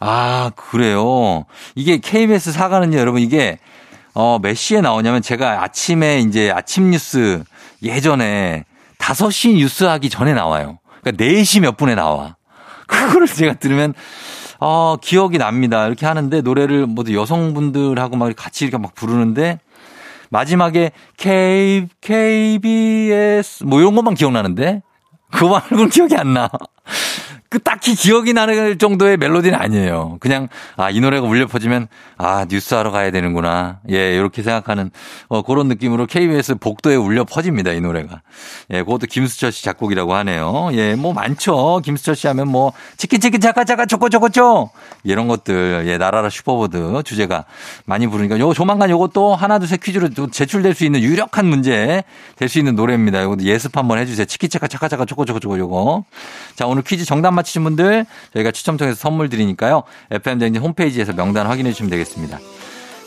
아, 0.00 0.50
그래요. 0.56 1.44
이게 1.74 1.98
KBS 1.98 2.52
사과는요, 2.52 2.98
여러분, 2.98 3.20
이게, 3.20 3.58
어, 4.14 4.38
몇 4.40 4.54
시에 4.54 4.80
나오냐면 4.80 5.22
제가 5.22 5.62
아침에 5.62 6.20
이제 6.20 6.50
아침 6.50 6.90
뉴스 6.90 7.42
예전에 7.82 8.64
5시 8.98 9.54
뉴스 9.56 9.84
하기 9.84 10.10
전에 10.10 10.34
나와요. 10.34 10.78
그러니까 11.02 11.24
4시 11.24 11.60
몇 11.60 11.76
분에 11.76 11.94
나와. 11.94 12.36
그거를 12.86 13.26
제가 13.26 13.54
들으면, 13.54 13.94
어, 14.60 14.96
기억이 15.00 15.38
납니다. 15.38 15.86
이렇게 15.86 16.06
하는데 16.06 16.40
노래를 16.40 16.86
모두 16.86 17.14
여성분들하고 17.14 18.16
막 18.16 18.34
같이 18.34 18.64
이렇게 18.64 18.78
막 18.78 18.94
부르는데 18.94 19.60
마지막에 20.30 20.92
K, 21.16 21.86
KBS 22.00 23.64
뭐 23.64 23.80
이런 23.80 23.94
것만 23.94 24.14
기억나는데 24.14 24.82
그거 25.30 25.50
말고는 25.50 25.90
기억이 25.90 26.16
안 26.16 26.34
나. 26.34 26.50
그 27.50 27.58
딱히 27.60 27.94
기억이 27.94 28.34
나는 28.34 28.76
정도의 28.78 29.16
멜로디는 29.16 29.58
아니에요. 29.58 30.18
그냥 30.20 30.48
아 30.76 30.90
이 30.90 31.00
노래가 31.00 31.26
울려 31.26 31.46
퍼지면 31.46 31.88
아 32.18 32.44
뉴스 32.48 32.74
하러 32.74 32.90
가야 32.90 33.10
되는구나. 33.10 33.80
예 33.90 34.14
이렇게 34.16 34.42
생각하는 34.42 34.90
어, 35.28 35.42
그런 35.42 35.68
느낌으로 35.68 36.06
KBS 36.06 36.56
복도에 36.56 36.96
울려 36.96 37.24
퍼집니다 37.24 37.72
이 37.72 37.80
노래가. 37.80 38.20
예 38.70 38.80
그것도 38.82 39.06
김수철 39.06 39.52
씨 39.52 39.64
작곡이라고 39.64 40.14
하네요. 40.14 40.68
예 40.72 40.85
뭐 40.85 41.12
많죠. 41.14 41.80
김수철 41.84 42.16
씨 42.16 42.26
하면 42.26 42.48
뭐 42.48 42.72
치킨 42.96 43.20
치킨 43.20 43.40
자까 43.40 43.64
자까 43.64 43.86
초코 43.86 44.08
초코 44.08 44.28
초 44.28 44.70
이런 45.04 45.28
것들 45.28 45.84
예 45.86 45.96
날아라 45.98 46.28
슈퍼보드 46.30 47.02
주제가 47.04 47.44
많이 47.86 48.06
부르니까 48.06 48.38
요 48.38 48.52
조만간 48.52 48.90
요것도 48.90 49.34
하나 49.36 49.58
둘 49.58 49.68
셋 49.68 49.80
퀴즈로 49.80 50.08
제출될 50.30 50.74
수 50.74 50.84
있는 50.84 51.00
유력한 51.00 51.46
문제 51.46 52.02
될 52.36 52.48
수 52.48 52.58
있는 52.58 52.74
노래입니다. 52.76 53.22
요것도 53.22 53.44
예습 53.44 53.76
한번 53.76 53.98
해주세요. 53.98 54.24
치킨 54.26 54.48
차카 54.50 54.68
차카 54.68 54.88
차카 54.88 55.04
초코 55.04 55.24
초코 55.24 55.38
초코 55.40 55.58
요거. 55.58 56.04
자 56.56 56.66
오늘 56.66 56.82
퀴즈 56.82 57.04
정답 57.04 57.37
맞히신 57.38 57.64
분들 57.64 58.06
저희가 58.34 58.50
추첨 58.52 58.76
통해서 58.76 58.96
선물 58.98 59.28
드리니까요. 59.28 59.82
FM 60.10 60.38
댕진 60.38 60.62
홈페이지에서 60.62 61.12
명단 61.12 61.46
확인해 61.46 61.72
주시면 61.72 61.90
되겠습니다. 61.90 62.38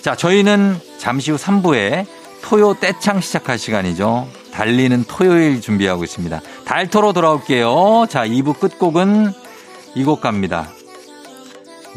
자, 0.02 0.16
저희는 0.16 0.78
잠시 0.98 1.32
후 1.32 1.38
3부에 1.38 2.06
토요 2.42 2.74
떼창 2.80 3.22
시작할 3.22 3.60
시간이죠. 3.60 4.28
달리는 4.52 5.04
토요일 5.08 5.62
준비하고 5.62 6.04
있습니다. 6.04 6.42
달토로 6.66 7.14
돌아올게요. 7.14 8.08
자, 8.10 8.26
2부 8.26 8.60
끝곡은 8.60 9.32
이 9.96 10.04
곡 10.04 10.22
갑니다. 10.22 10.70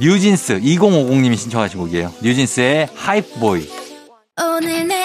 뉴진스 0.00 0.60
2050님이 0.60 1.36
신청하신 1.36 1.78
곡이에요. 1.78 2.12
뉴진스의 2.22 2.88
하이프보이. 2.94 3.68
오늘 4.40 4.88
내 4.88 5.04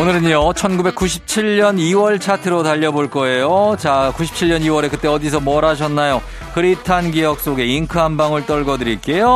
오늘은요, 0.00 0.54
1997년 0.54 1.76
2월 1.76 2.18
차트로 2.18 2.62
달려볼 2.62 3.10
거예요. 3.10 3.76
자, 3.78 4.10
97년 4.16 4.62
2월에 4.62 4.90
그때 4.90 5.08
어디서 5.08 5.40
뭘 5.40 5.66
하셨나요? 5.66 6.22
흐릿한 6.54 7.10
기억 7.10 7.38
속에 7.38 7.66
잉크 7.66 7.98
한 7.98 8.16
방울 8.16 8.46
떨궈 8.46 8.78
드릴게요. 8.78 9.28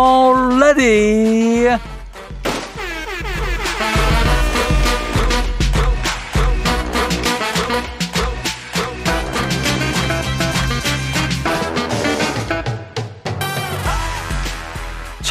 Ready! 0.58 1.68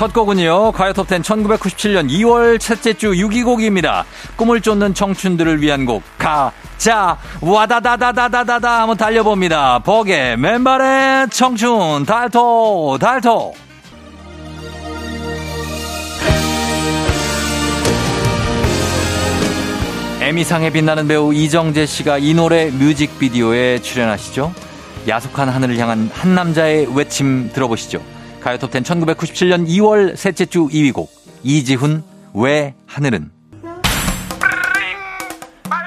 첫 0.04 0.12
곡은요, 0.12 0.74
가요톱10 0.74 1.24
1997년 1.24 2.10
2월 2.10 2.60
첫째 2.60 2.92
주 2.92 3.14
6위 3.14 3.46
곡입니다. 3.46 4.04
꿈을 4.36 4.60
쫓는 4.60 4.94
청춘들을 4.94 5.62
위한 5.62 5.86
곡, 5.86 6.04
가, 6.18 6.52
자, 6.78 7.18
와다다다다다다다 7.40 8.82
한번 8.82 8.98
달려봅니다. 8.98 9.80
버게, 9.80 10.36
맨발의 10.36 11.30
청춘, 11.30 12.06
달토, 12.06 12.98
달토. 13.00 13.54
에미상에 20.20 20.70
빛나는 20.70 21.08
배우 21.08 21.34
이정재 21.34 21.86
씨가 21.86 22.18
이 22.18 22.34
노래 22.34 22.70
뮤직비디오에 22.72 23.80
출연하시죠. 23.80 24.54
야속한 25.08 25.48
하늘을 25.48 25.78
향한 25.78 26.10
한 26.14 26.36
남자의 26.36 26.94
외침 26.94 27.54
들어보시죠. 27.54 28.13
가요톱텐 28.44 28.84
1997년 28.84 29.68
2월 29.70 30.18
셋째 30.18 30.46
주 30.46 30.68
2위 30.68 30.94
곡 30.94 31.10
이지훈 31.44 32.04
왜 32.34 32.74
하늘은 32.88 33.32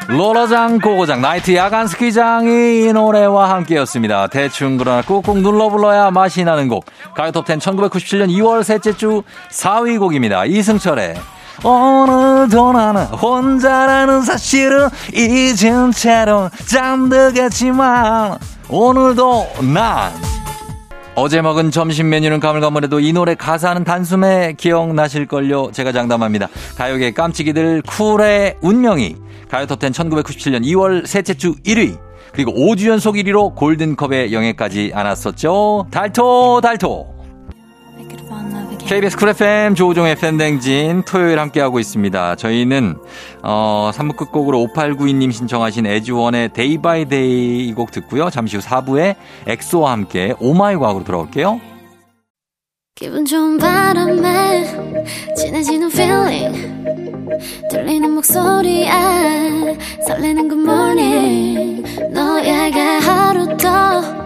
로러장 0.08 0.78
고고장 0.78 1.20
나이트 1.20 1.54
야간 1.54 1.86
스키장이 1.86 2.84
이 2.84 2.92
노래와 2.92 3.50
함께였습니다. 3.50 4.28
대충 4.28 4.78
그러나 4.78 5.02
꾹꾹 5.02 5.40
눌러 5.40 5.68
불러야 5.68 6.10
맛이 6.10 6.44
나는 6.44 6.68
곡 6.68 6.86
가요톱텐 7.14 7.58
1997년 7.58 8.30
2월 8.30 8.62
셋째 8.62 8.96
주 8.96 9.22
4위 9.50 9.98
곡입니다. 9.98 10.46
이승철의 10.46 11.16
오늘도 11.62 12.72
나는 12.72 13.04
혼자라는 13.06 14.22
사실을 14.22 14.88
잊은 15.12 15.90
채로 15.92 16.50
잠들겠지만 16.66 18.38
오늘도 18.70 19.46
난 19.74 20.12
어제 21.18 21.40
먹은 21.40 21.70
점심 21.70 22.10
메뉴는 22.10 22.40
가물가물해도 22.40 23.00
이 23.00 23.10
노래 23.14 23.34
가사는 23.34 23.82
단숨에 23.84 24.52
기억나실걸요. 24.58 25.70
제가 25.72 25.90
장담합니다. 25.90 26.48
가요계 26.76 27.12
깜찍이들 27.12 27.80
쿨의 27.86 28.56
운명이 28.60 29.16
가요톱텐 29.50 29.92
1997년 29.92 30.62
2월 30.64 31.06
셋째 31.06 31.32
주 31.32 31.54
1위 31.62 31.98
그리고 32.32 32.52
5주 32.52 32.88
연속 32.88 33.14
1위로 33.14 33.54
골든컵의 33.54 34.34
영예까지 34.34 34.92
안았었죠. 34.94 35.86
달토 35.90 36.60
달토 36.60 37.15
KBS 38.86 39.16
쿨 39.16 39.30
FM 39.30 39.74
조우종의 39.74 40.14
FM댕진 40.16 41.02
토요일 41.02 41.40
함께하고 41.40 41.80
있습니다. 41.80 42.36
저희는 42.36 42.96
어 43.42 43.90
3부 43.92 44.16
끝곡으로 44.16 44.58
5892님 44.74 45.32
신청하신 45.32 45.86
애즈원의 45.86 46.52
Day 46.52 46.78
by 46.78 47.04
Day 47.06 47.66
이 47.68 47.72
곡 47.74 47.90
듣고요. 47.90 48.30
잠시 48.30 48.56
후 48.56 48.62
4부에 48.62 49.16
엑소와 49.48 49.90
함께 49.92 50.34
오마이 50.38 50.76
과학으로 50.76 51.04
돌아올게요. 51.04 51.60
기분 52.94 53.24
좋은 53.26 53.58
바람에 53.58 54.64
진해지는 55.36 55.90
feeling 55.90 56.84
들리는 57.70 58.10
목소리에 58.14 58.88
설레는 60.06 60.48
good 60.48 60.62
morning 60.62 61.82
너에게 62.14 62.80
하루 62.80 63.54
더 63.58 64.25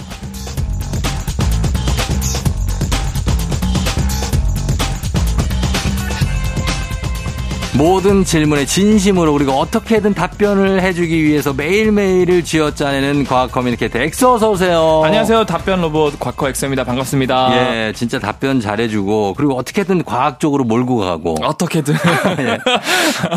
모든 7.77 8.25
질문에 8.25 8.65
진심으로 8.65 9.31
그리고 9.31 9.53
어떻게든 9.53 10.13
답변을 10.13 10.81
해주기 10.81 11.23
위해서 11.23 11.53
매일매일을 11.53 12.43
쥐어짜내는 12.43 13.23
과학 13.23 13.51
communicator 13.53 13.97
엑소 13.99 14.33
어서 14.33 14.51
오세요. 14.51 15.01
안녕하세요. 15.05 15.45
답변 15.45 15.79
로봇 15.81 16.19
과커 16.19 16.49
엑소입니다. 16.49 16.83
반갑습니다. 16.83 17.51
예, 17.87 17.93
진짜 17.93 18.19
답변 18.19 18.59
잘해주고 18.59 19.35
그리고 19.37 19.55
어떻게든 19.55 20.03
과학적으로 20.03 20.65
몰고 20.65 20.97
가고 20.97 21.35
어떻게든 21.41 21.95
예. 22.39 22.59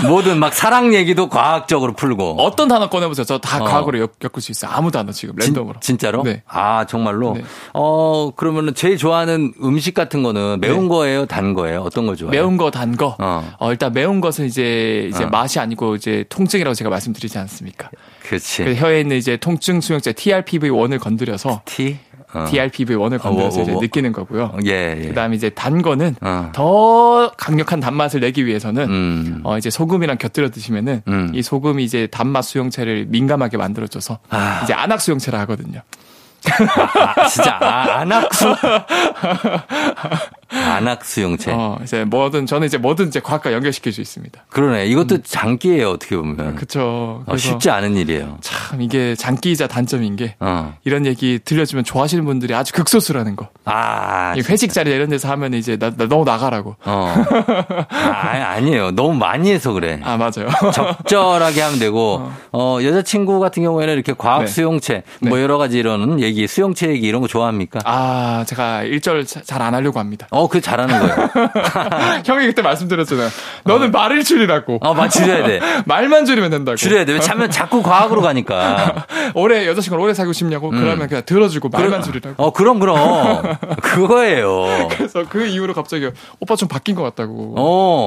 뭐든 0.09 0.41
막 0.41 0.53
사랑 0.53 0.95
얘기도 0.95 1.29
과학적으로 1.29 1.93
풀고 1.93 2.37
어떤 2.41 2.67
단어 2.67 2.89
꺼내보세요. 2.89 3.25
저 3.25 3.48
다 3.48 3.63
어. 3.63 3.65
과학으로 3.67 4.01
엮, 4.01 4.13
엮을 4.23 4.41
수 4.43 4.51
있어요. 4.51 4.73
아무 4.75 4.91
단어 4.91 5.13
지금 5.13 5.37
랜덤으로. 5.39 5.79
진, 5.81 5.97
짜로 5.97 6.25
네. 6.25 6.43
아 6.49 6.85
정말로. 6.87 7.35
네. 7.35 7.45
어 7.73 8.33
그러면은 8.35 8.75
제일 8.75 8.99
좋아하는 8.99 9.55
음식 9.63 9.95
같은 9.95 10.25
거는 10.25 10.59
매운 10.61 10.89
거예요, 10.89 11.25
단 11.27 11.55
거예요? 11.55 11.83
어떤 11.83 12.07
걸 12.07 12.17
좋아해요? 12.17 12.33
매운 12.43 12.57
거, 12.57 12.73
단 12.73 12.97
거. 12.97 13.15
어. 13.21 13.55
어. 13.61 13.71
일단 13.71 13.93
매운 13.93 14.21
것은 14.25 14.47
이제 14.47 15.09
이제 15.11 15.25
어. 15.25 15.29
맛이 15.29 15.61
아니고 15.61 15.95
이제 15.97 16.25
통증이라고 16.29 16.75
제가 16.75 16.91
말씀드리지 16.91 17.39
않습니까? 17.39 17.91
그렇지. 18.23 18.65
그 18.65 18.75
혀에 18.75 19.01
있는 19.01 19.17
이제 19.17 19.37
통증 19.37 19.81
수용제 19.81 20.13
TRPV1을 20.13 20.99
건드려서 20.99 21.63
티. 21.65 21.99
어. 22.33 22.47
TRPV1을 22.47 23.21
건드려서 23.21 23.61
어, 23.61 23.63
이제 23.63 23.71
뭐, 23.71 23.73
뭐. 23.75 23.83
느끼는 23.83 24.13
거고요. 24.13 24.45
어, 24.45 24.59
예, 24.65 24.97
예. 25.01 25.09
그다음에 25.09 25.37
이제 25.37 25.51
단 25.51 25.83
거는 25.83 26.17
어. 26.21 26.51
더 26.53 27.31
강력한 27.37 27.79
단맛을 27.79 28.21
내기 28.21 28.45
위해서는 28.45 28.89
음. 28.89 29.41
어 29.45 29.57
이제 29.57 29.71
소금이랑 29.71 30.19
곁들여 30.19 30.51
드시면은 30.51 31.03
음. 31.07 31.31
이 31.33 31.43
소금이 31.43 31.85
이제 31.85 32.09
단맛 32.09 32.43
수용체를 32.43 33.07
민감하게 33.09 33.57
만들어줘서 33.57 34.19
아. 34.31 34.63
이제 34.65 34.73
안악 34.73 35.01
수용체라 35.01 35.39
하거든요. 35.41 35.83
아, 36.53 37.29
진짜 37.29 37.59
아, 37.61 38.01
안악수. 38.01 38.55
안악수용체. 40.55 41.53
어 41.53 41.79
이제 41.83 42.05
뭐든 42.05 42.47
저는 42.47 42.67
이제 42.67 42.79
뭐든 42.79 43.09
이제 43.09 43.21
과학과 43.21 43.53
연결시킬 43.53 43.93
수 43.93 44.01
있습니다. 44.01 44.45
그러네. 44.51 44.87
이것도 44.87 45.23
장기예요, 45.23 45.91
어떻게 45.91 46.17
보면. 46.17 46.55
그쵸. 46.57 47.23
어, 47.27 47.37
쉽지 47.37 47.71
않은 47.71 47.97
일이에요. 47.97 48.39
참 48.41 48.81
이게 48.81 49.15
장기이자 49.15 49.67
단점인 49.67 50.17
게 50.17 50.37
어. 50.41 50.75
이런 50.85 51.07
얘기 51.07 51.41
들려주면 51.45 51.85
좋아하시는 51.85 52.25
분들이 52.25 52.55
아주 52.55 52.73
극소수라는 52.73 53.37
거. 53.37 53.49
아, 53.65 54.35
이 54.37 54.43
회식 54.49 54.73
자리 54.73 54.91
이런 54.91 55.09
데서 55.09 55.29
하면 55.31 55.55
이제 55.55 55.77
나, 55.77 55.91
나 55.91 56.07
너무 56.07 56.25
나가라고. 56.25 56.77
어. 56.85 57.15
아, 57.91 58.44
아니에요. 58.55 58.93
너무 58.93 59.15
많이 59.15 59.51
해서 59.51 59.73
그래. 59.73 60.01
아 60.05 60.17
맞아요. 60.17 60.49
적절하게 60.73 61.61
하면 61.61 61.79
되고, 61.79 62.31
어, 62.53 62.79
여자친구 62.83 63.41
같은 63.41 63.63
경우에는 63.63 63.93
이렇게 63.95 64.13
과학 64.17 64.41
네. 64.43 64.47
수용체, 64.47 65.03
뭐 65.21 65.37
네. 65.39 65.43
여러 65.43 65.59
가지 65.59 65.79
이런 65.79 66.21
얘기, 66.21 66.47
수용체 66.47 66.89
얘기 66.89 67.07
이런 67.09 67.21
거 67.21 67.27
좋아합니까? 67.29 67.81
아 67.85 68.45
제가 68.47 68.83
일절 68.85 69.25
잘 69.27 69.65
안 69.65 69.75
하려고 69.75 69.99
합니다. 69.99 70.27
어, 70.31 70.47
그거 70.47 70.61
잘하는 70.61 70.99
거예요. 70.99 71.31
형이 72.27 72.47
그때 72.47 72.61
말씀드렸잖아요. 72.61 73.31
너는 73.65 73.91
말을 73.93 74.23
줄이라고. 74.25 74.79
어, 74.83 74.93
말 74.95 75.09
줄여야 75.09 75.47
돼. 75.47 75.61
말만 75.87 76.27
줄이면 76.27 76.51
된다고. 76.51 76.77
줄여야 76.77 77.05
돼. 77.07 77.15
왜냐면 77.15 77.51
자꾸 77.51 77.83
과학으로 77.83 78.21
가니까. 78.21 79.07
오래 79.35 79.67
여자친구를 79.67 80.05
오래 80.05 80.13
사귀고 80.15 80.33
싶냐고 80.35 80.69
그러면 80.71 81.09
그냥 81.09 81.23
들어주고 81.25 81.71
말만 81.71 82.03
줄이라고. 82.03 82.43
어, 82.43 82.53
그럼, 82.53 82.79
그럼. 82.79 83.57
그거예요. 83.83 84.89
그래서 84.91 85.25
그 85.29 85.47
이후로 85.47 85.73
갑자기 85.75 86.11
오빠 86.41 86.57
좀 86.57 86.69
바뀐 86.69 86.95
것 86.95 87.03
같다고. 87.03 87.55
어, 87.57 87.63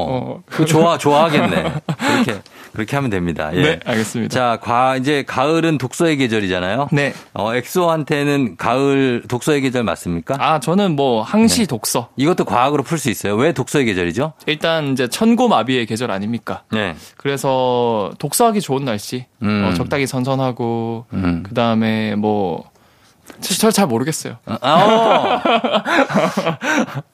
어. 0.09 0.36
그 0.45 0.65
좋아, 0.65 0.97
좋아하겠네. 0.97 1.73
그렇게, 1.97 2.41
그렇게 2.73 2.95
하면 2.95 3.09
됩니다. 3.09 3.49
예. 3.53 3.61
네, 3.61 3.79
알겠습니다. 3.85 4.33
자, 4.33 4.59
과, 4.61 4.95
이제 4.97 5.23
가을은 5.25 5.77
독서의 5.77 6.17
계절이잖아요. 6.17 6.89
네. 6.91 7.13
어, 7.33 7.53
엑소한테는 7.55 8.57
가을 8.57 9.23
독서의 9.27 9.61
계절 9.61 9.83
맞습니까? 9.83 10.35
아 10.39 10.59
저는 10.59 10.95
뭐 10.95 11.21
항시 11.21 11.65
독서. 11.67 12.09
이것도 12.17 12.45
과학으로 12.45 12.83
풀 12.83 12.97
수 12.97 13.09
있어요. 13.09 13.35
왜 13.35 13.53
독서의 13.53 13.85
계절이죠? 13.85 14.33
일단 14.45 14.93
이제 14.93 15.07
천고마비의 15.07 15.85
계절 15.85 16.11
아닙니까? 16.11 16.63
네. 16.71 16.95
그래서 17.17 18.11
독서하기 18.19 18.61
좋은 18.61 18.85
날씨. 18.85 19.25
음. 19.43 19.65
어, 19.67 19.73
적당히 19.73 20.07
선선하고 20.07 21.05
음. 21.13 21.43
그 21.47 21.53
다음에 21.53 22.15
뭐. 22.15 22.63
저 23.41 23.64
잘 23.64 23.87
모르겠어요. 23.87 24.37
아, 24.45 24.57
어. 24.61 25.41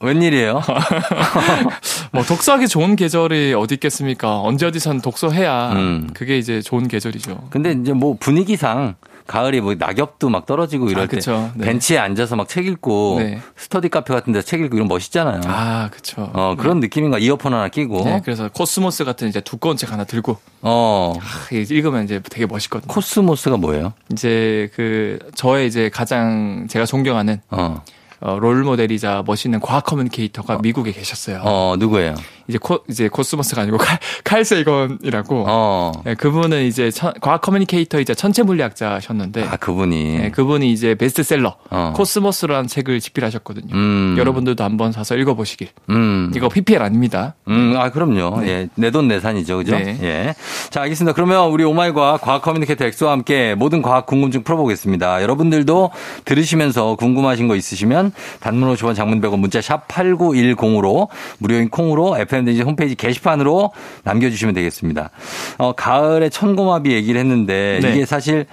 웬일이에요? 0.00 0.62
뭐 2.12 2.22
독서하기 2.22 2.68
좋은 2.68 2.96
계절이 2.96 3.54
어디 3.54 3.74
있겠습니까? 3.74 4.40
언제 4.40 4.66
어디서든 4.66 5.00
독서해야 5.00 5.72
음. 5.72 6.10
그게 6.14 6.38
이제 6.38 6.60
좋은 6.62 6.88
계절이죠. 6.88 7.48
근데 7.50 7.72
이제 7.72 7.92
뭐 7.92 8.16
분위기상 8.18 8.94
가을이 9.26 9.60
뭐 9.60 9.74
낙엽도 9.74 10.28
막 10.28 10.46
떨어지고 10.46 10.90
이럴 10.90 11.04
아, 11.04 11.06
때. 11.06 11.18
네. 11.54 11.64
벤치에 11.64 11.98
앉아서 11.98 12.36
막 12.36 12.48
책 12.48 12.66
읽고 12.66 13.16
네. 13.18 13.40
스터디 13.56 13.88
카페 13.88 14.12
같은 14.14 14.32
데서 14.32 14.46
책 14.46 14.60
읽고 14.60 14.76
이런 14.76 14.86
멋있잖아요. 14.86 15.40
아, 15.46 15.88
그쵸. 15.90 16.30
어, 16.34 16.54
그런 16.58 16.78
느낌인가 16.80 17.18
이어폰 17.18 17.52
하나 17.54 17.68
끼고 17.68 18.04
네, 18.04 18.20
그래서 18.24 18.48
코스모스 18.48 19.04
같은 19.04 19.28
이제 19.28 19.40
두꺼운 19.40 19.76
책 19.76 19.92
하나 19.92 20.04
들고 20.04 20.36
어. 20.60 21.14
아, 21.18 21.54
읽으면 21.54 22.04
이제 22.04 22.20
되게 22.30 22.46
멋있거든요. 22.46 22.92
코스모스가 22.92 23.56
뭐예요? 23.56 23.92
이제 24.12 24.70
그 24.74 25.18
저의 25.34 25.66
이제 25.66 25.88
가장 25.88 26.66
제가 26.68 26.84
존경하는 26.86 27.40
어. 27.50 27.82
어, 28.20 28.38
롤 28.38 28.62
모델이자 28.62 29.22
멋있는 29.26 29.60
과학 29.60 29.84
커뮤니케이터가 29.84 30.58
미국에 30.58 30.92
계셨어요. 30.92 31.40
어, 31.44 31.74
누구예요? 31.78 32.14
이제 32.48 32.58
코 32.60 32.80
이제 32.88 33.08
코스모스가 33.08 33.62
아니고 33.62 33.76
칼, 33.78 33.98
칼 34.24 34.44
세이건이라고. 34.44 35.44
어. 35.48 35.92
네, 36.04 36.14
그분은 36.14 36.64
이제 36.64 36.90
천- 36.90 37.12
과학 37.20 37.40
커뮤니케이터이자 37.40 38.14
천체 38.14 38.42
물리학자셨는데 38.42 39.44
아, 39.50 39.56
그분이. 39.56 40.18
네, 40.18 40.30
그분이 40.30 40.72
이제 40.72 40.94
베스트셀러 40.94 41.56
어. 41.70 41.92
코스모스라는 41.96 42.66
책을 42.68 43.00
집필하셨거든요. 43.00 43.74
음. 43.74 44.14
여러분들도 44.18 44.62
한번 44.64 44.92
사서 44.92 45.16
읽어보시길. 45.16 45.68
음. 45.90 46.32
이거 46.36 46.48
PPL 46.48 46.82
아닙니다. 46.82 47.34
음, 47.48 47.74
아, 47.76 47.90
그럼요. 47.90 48.46
예. 48.46 48.68
내돈 48.74 49.08
내산이죠. 49.08 49.58
그죠? 49.58 49.76
네. 49.78 49.98
예. 50.02 50.34
자, 50.70 50.82
알겠습니다. 50.82 51.14
그러면 51.14 51.48
우리 51.50 51.64
오마이과 51.64 52.18
과학 52.18 52.42
커뮤니케이터 52.42 52.84
엑소와 52.84 53.12
함께 53.12 53.54
모든 53.54 53.82
과학 53.82 54.06
궁금증 54.06 54.42
풀어보겠습니다. 54.42 55.22
여러분들도 55.22 55.90
들으시면서 56.24 56.96
궁금하신 56.96 57.48
거 57.48 57.56
있으시면 57.56 58.12
단문 58.40 58.72
50원 58.74 58.94
장문 58.94 59.20
100원 59.20 59.38
문자 59.38 59.60
샵 59.60 59.86
8910으로 59.88 61.08
무료인 61.38 61.68
콩으로 61.70 62.16
FM대행진 62.34 62.62
홈페이지 62.62 62.94
게시판으로 62.94 63.72
남겨주시면 64.02 64.54
되겠습니다. 64.54 65.10
어, 65.58 65.72
가을에 65.72 66.28
천고마비 66.28 66.92
얘기를 66.92 67.20
했는데 67.20 67.78
네. 67.80 67.90
이게 67.92 68.06
사실 68.06 68.46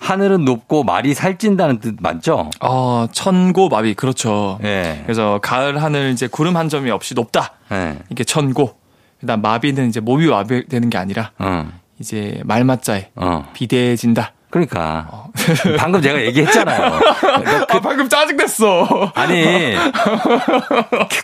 하늘은 0.00 0.44
높고 0.44 0.84
말이 0.84 1.14
살찐다는 1.14 1.78
뜻 1.80 1.96
맞죠? 2.00 2.50
어, 2.60 3.06
천고마비 3.12 3.94
그렇죠. 3.94 4.58
예. 4.64 5.02
그래서 5.04 5.38
가을 5.42 5.82
하늘 5.82 6.10
이제 6.10 6.26
구름 6.26 6.56
한 6.56 6.68
점이 6.68 6.90
없이 6.90 7.14
높다. 7.14 7.52
예. 7.72 7.98
이게 8.10 8.24
천고. 8.24 8.76
그다음 9.20 9.42
마비는 9.42 9.88
이제 9.88 9.98
모비 9.98 10.28
마비 10.28 10.66
되는 10.68 10.90
게 10.90 10.96
아니라 10.96 11.32
어. 11.38 11.68
이제 11.98 12.40
말맞자에 12.44 13.10
어. 13.16 13.50
비대해진다. 13.52 14.32
그러니까. 14.50 15.26
방금 15.78 16.00
제가 16.02 16.20
얘기했잖아요. 16.22 17.00
그러니까 17.20 17.66
아 17.68 17.80
방금 17.80 18.08
짜증냈어. 18.08 19.12
아니 19.14 19.76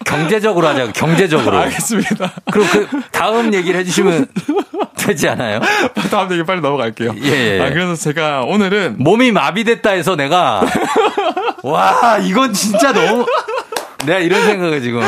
경제적으로 0.05 0.69
하자고 0.69 0.93
경제적으로. 0.93 1.59
알겠습니다. 1.59 2.33
그럼 2.51 2.67
그 2.71 2.89
다음 3.11 3.53
얘기를 3.55 3.81
해주시면 3.81 4.27
되지 4.97 5.29
않아요? 5.29 5.61
다음 6.11 6.33
얘기 6.33 6.45
빨리 6.45 6.61
넘어갈게요. 6.61 7.15
예, 7.23 7.59
예. 7.59 7.61
아 7.61 7.71
그래서 7.71 7.95
제가 7.97 8.43
오늘은 8.43 8.97
몸이 8.99 9.33
마비됐다 9.33 9.91
해서 9.91 10.17
내가 10.17 10.63
와 11.63 12.19
이건 12.23 12.53
진짜 12.53 12.93
너무 12.93 13.27
내가 14.05 14.19
이런 14.19 14.45
생각을 14.45 14.83
지금 14.83 15.03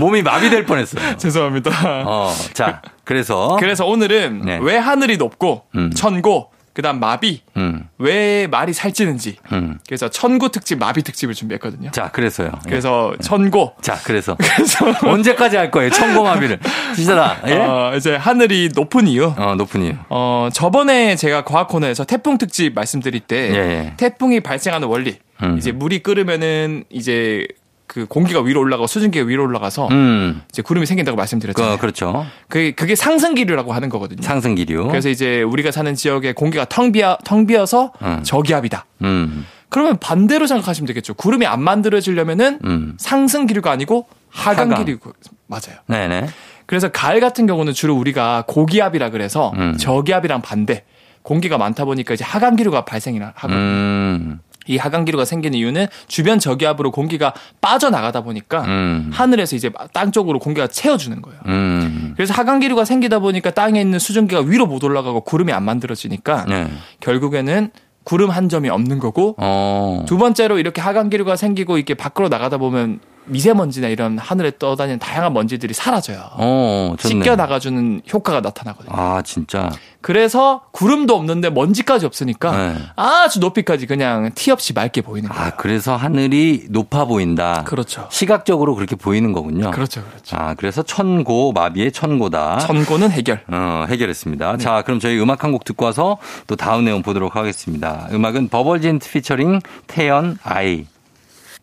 몸이 0.00 0.22
마비될 0.22 0.64
뻔했어요. 0.64 1.16
죄송합니다. 1.16 1.70
어, 2.06 2.34
자 2.54 2.80
그래서 3.04 3.56
그래서 3.60 3.86
오늘은 3.86 4.42
네. 4.44 4.58
왜 4.62 4.76
하늘이 4.76 5.16
높고 5.16 5.64
음. 5.74 5.90
천고 5.92 6.50
그다음 6.76 7.00
마비 7.00 7.40
음, 7.56 7.88
왜 7.96 8.46
말이 8.48 8.74
살찌는지 8.74 9.38
음. 9.50 9.78
그래서 9.86 10.10
천고 10.10 10.50
특집 10.50 10.78
마비 10.78 11.02
특집을 11.02 11.32
준비했거든요. 11.32 11.90
자 11.90 12.10
그래서요. 12.10 12.50
예. 12.66 12.68
그래서 12.68 13.14
천고 13.22 13.72
자 13.80 13.98
그래서 14.04 14.36
언제까지 15.02 15.56
할 15.56 15.70
거예요? 15.70 15.88
청고마비를 15.88 16.58
진짜다. 16.94 17.38
예? 17.46 17.54
어, 17.54 17.94
이제 17.96 18.14
하늘이 18.14 18.68
높은 18.74 19.08
이유. 19.08 19.32
어 19.38 19.54
높은 19.54 19.84
이유. 19.84 19.94
어, 20.10 20.50
저번에 20.52 21.16
제가 21.16 21.44
과학 21.44 21.68
코너에서 21.68 22.04
태풍 22.04 22.36
특집 22.36 22.74
말씀드릴 22.74 23.20
때 23.20 23.52
예, 23.52 23.56
예. 23.56 23.94
태풍이 23.96 24.40
발생하는 24.40 24.86
원리 24.86 25.16
음. 25.42 25.56
이제 25.56 25.72
물이 25.72 26.00
끓으면은 26.00 26.84
이제 26.90 27.46
그 27.86 28.06
공기가 28.06 28.40
위로 28.40 28.60
올라가고 28.60 28.86
수증기가 28.86 29.24
위로 29.26 29.44
올라가서 29.44 29.88
음, 29.88 30.42
이제 30.50 30.62
구름이 30.62 30.86
생긴다고 30.86 31.16
말씀드렸잖아요. 31.16 31.76
그, 31.76 31.80
그렇죠. 31.80 32.26
그게, 32.48 32.72
그게 32.72 32.94
상승기류라고 32.94 33.72
하는 33.72 33.88
거거든요. 33.88 34.22
상승 34.22 34.54
기류. 34.54 34.88
그래서 34.88 35.08
이제 35.08 35.42
우리가 35.42 35.70
사는 35.70 35.94
지역에 35.94 36.32
공기가 36.32 36.64
텅 36.64 36.92
비어 36.92 37.16
텅 37.24 37.46
비어서 37.46 37.92
음. 38.02 38.20
저기압이다. 38.22 38.86
음, 39.02 39.46
그러면 39.68 39.98
반대로 39.98 40.46
생각하시면 40.46 40.86
되겠죠. 40.88 41.14
구름이 41.14 41.46
안 41.46 41.62
만들어지려면은 41.62 42.60
음. 42.64 42.94
상승기류가 42.98 43.70
아니고 43.70 44.06
하강. 44.30 44.70
하강기류 44.70 44.98
맞아요. 45.46 45.78
네네. 45.86 46.28
그래서 46.66 46.88
가을 46.88 47.20
같은 47.20 47.46
경우는 47.46 47.72
주로 47.72 47.94
우리가 47.96 48.44
고기압이라 48.48 49.10
그래서 49.10 49.52
음. 49.56 49.76
저기압이랑 49.78 50.42
반대. 50.42 50.84
공기가 51.22 51.58
많다 51.58 51.84
보니까 51.84 52.14
이제 52.14 52.22
하강기류가 52.24 52.84
발생이나 52.84 53.32
하고. 53.34 53.52
음, 53.52 54.38
이 54.66 54.76
하강기류가 54.76 55.24
생기는 55.24 55.58
이유는 55.58 55.86
주변 56.08 56.38
저기압으로 56.38 56.90
공기가 56.90 57.32
빠져나가다 57.60 58.22
보니까 58.22 58.62
음. 58.64 59.10
하늘에서 59.12 59.56
이제 59.56 59.70
땅 59.92 60.12
쪽으로 60.12 60.38
공기가 60.38 60.66
채워주는 60.66 61.20
거예요. 61.22 61.38
음. 61.46 62.12
그래서 62.16 62.34
하강기류가 62.34 62.84
생기다 62.84 63.18
보니까 63.18 63.50
땅에 63.50 63.80
있는 63.80 63.98
수증기가 63.98 64.40
위로 64.42 64.66
못 64.66 64.82
올라가고 64.84 65.22
구름이 65.22 65.52
안 65.52 65.64
만들어지니까 65.64 66.46
네. 66.48 66.68
결국에는 67.00 67.70
구름 68.04 68.30
한 68.30 68.48
점이 68.48 68.68
없는 68.68 69.00
거고 69.00 69.34
어. 69.38 70.04
두 70.06 70.16
번째로 70.16 70.58
이렇게 70.58 70.80
하강기류가 70.80 71.34
생기고 71.34 71.76
이렇게 71.76 71.94
밖으로 71.94 72.28
나가다 72.28 72.56
보면 72.58 73.00
미세먼지나 73.26 73.88
이런 73.88 74.18
하늘에 74.18 74.52
떠다니는 74.58 74.98
다양한 74.98 75.32
먼지들이 75.32 75.74
사라져요. 75.74 76.30
어, 76.34 76.94
좋네. 76.98 77.14
씻겨 77.14 77.36
나가주는 77.36 78.02
효과가 78.12 78.40
나타나거든요. 78.40 78.94
아, 78.96 79.22
진짜. 79.22 79.70
그래서 80.00 80.62
구름도 80.70 81.16
없는데 81.16 81.50
먼지까지 81.50 82.06
없으니까 82.06 82.56
네. 82.56 82.76
아주 82.94 83.40
높이까지 83.40 83.86
그냥 83.86 84.30
티 84.36 84.52
없이 84.52 84.72
맑게 84.72 85.00
보이는 85.02 85.28
거예요. 85.28 85.44
아, 85.44 85.50
그래서 85.56 85.96
하늘이 85.96 86.66
높아 86.70 87.06
보인다. 87.06 87.64
그렇죠. 87.66 88.06
시각적으로 88.10 88.76
그렇게 88.76 88.94
보이는 88.94 89.32
거군요. 89.32 89.72
그렇죠, 89.72 90.04
그렇죠. 90.04 90.36
아, 90.36 90.54
그래서 90.54 90.82
천고, 90.84 91.52
마비의 91.52 91.90
천고다. 91.90 92.58
천고는 92.60 93.10
해결. 93.10 93.42
어, 93.48 93.84
해결했습니다. 93.88 94.52
네. 94.52 94.58
자, 94.58 94.82
그럼 94.82 95.00
저희 95.00 95.18
음악 95.20 95.42
한 95.42 95.46
곡 95.46 95.64
듣고 95.64 95.84
와서 95.86 96.18
또 96.48 96.54
다음 96.56 96.84
내용 96.84 97.02
보도록 97.02 97.34
하겠습니다. 97.36 98.08
음악은 98.12 98.48
버벌진트 98.48 99.10
피처링 99.10 99.60
태연 99.86 100.38
아이. 100.42 100.86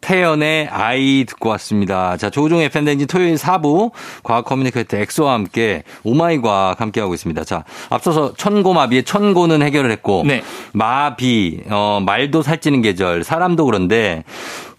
태연의 0.04 0.68
아이 0.68 1.24
듣고 1.26 1.50
왔습니다. 1.50 2.18
자, 2.18 2.30
조종의 2.30 2.68
팬데믹 2.70 3.08
토요일 3.08 3.36
4부 3.36 3.92
과학 4.22 4.44
커뮤니케이터 4.44 4.98
엑소와 4.98 5.34
함께 5.34 5.84
오마이 6.04 6.42
과학 6.42 6.82
함께하고 6.82 7.14
있습니다. 7.14 7.44
자, 7.46 7.64
앞서서 7.90 8.34
천고마비의 8.34 9.04
천고는 9.06 9.62
해결을 9.62 9.90
했고 9.92 10.24
네. 10.28 10.44
마비, 10.74 11.62
어, 11.70 12.02
말도 12.06 12.42
살찌는 12.42 12.82
계절, 12.82 13.24
사람도 13.24 13.64
그런데 13.66 14.26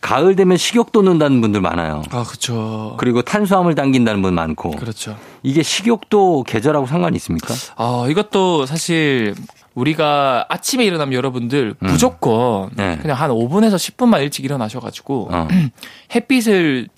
가을 0.02 0.36
되면 0.36 0.58
식욕 0.58 0.92
돋는다는 0.92 1.40
분들 1.40 1.62
많아요. 1.62 2.02
아, 2.10 2.22
그렇죠. 2.24 2.94
그리고 2.98 3.22
탄수화물 3.22 3.74
당긴다는 3.74 4.20
분 4.20 4.34
많고. 4.34 4.72
그렇죠. 4.72 5.16
이게 5.42 5.62
식욕도 5.62 6.42
계절하고 6.42 6.86
상관이 6.86 7.16
있습니까? 7.16 7.54
아, 7.76 8.06
이것도 8.10 8.66
사실 8.66 9.34
우리가 9.74 10.46
아침에 10.48 10.84
일어나면 10.84 11.14
여러분들 11.14 11.74
무조건 11.80 12.70
네. 12.76 12.96
그냥 13.00 13.16
한 13.16 13.30
5분에서 13.30 13.74
10분만 13.74 14.20
일찍 14.22 14.44
일어나셔가지고 14.44 15.28
어. 15.32 15.48
햇빛을 16.14 16.88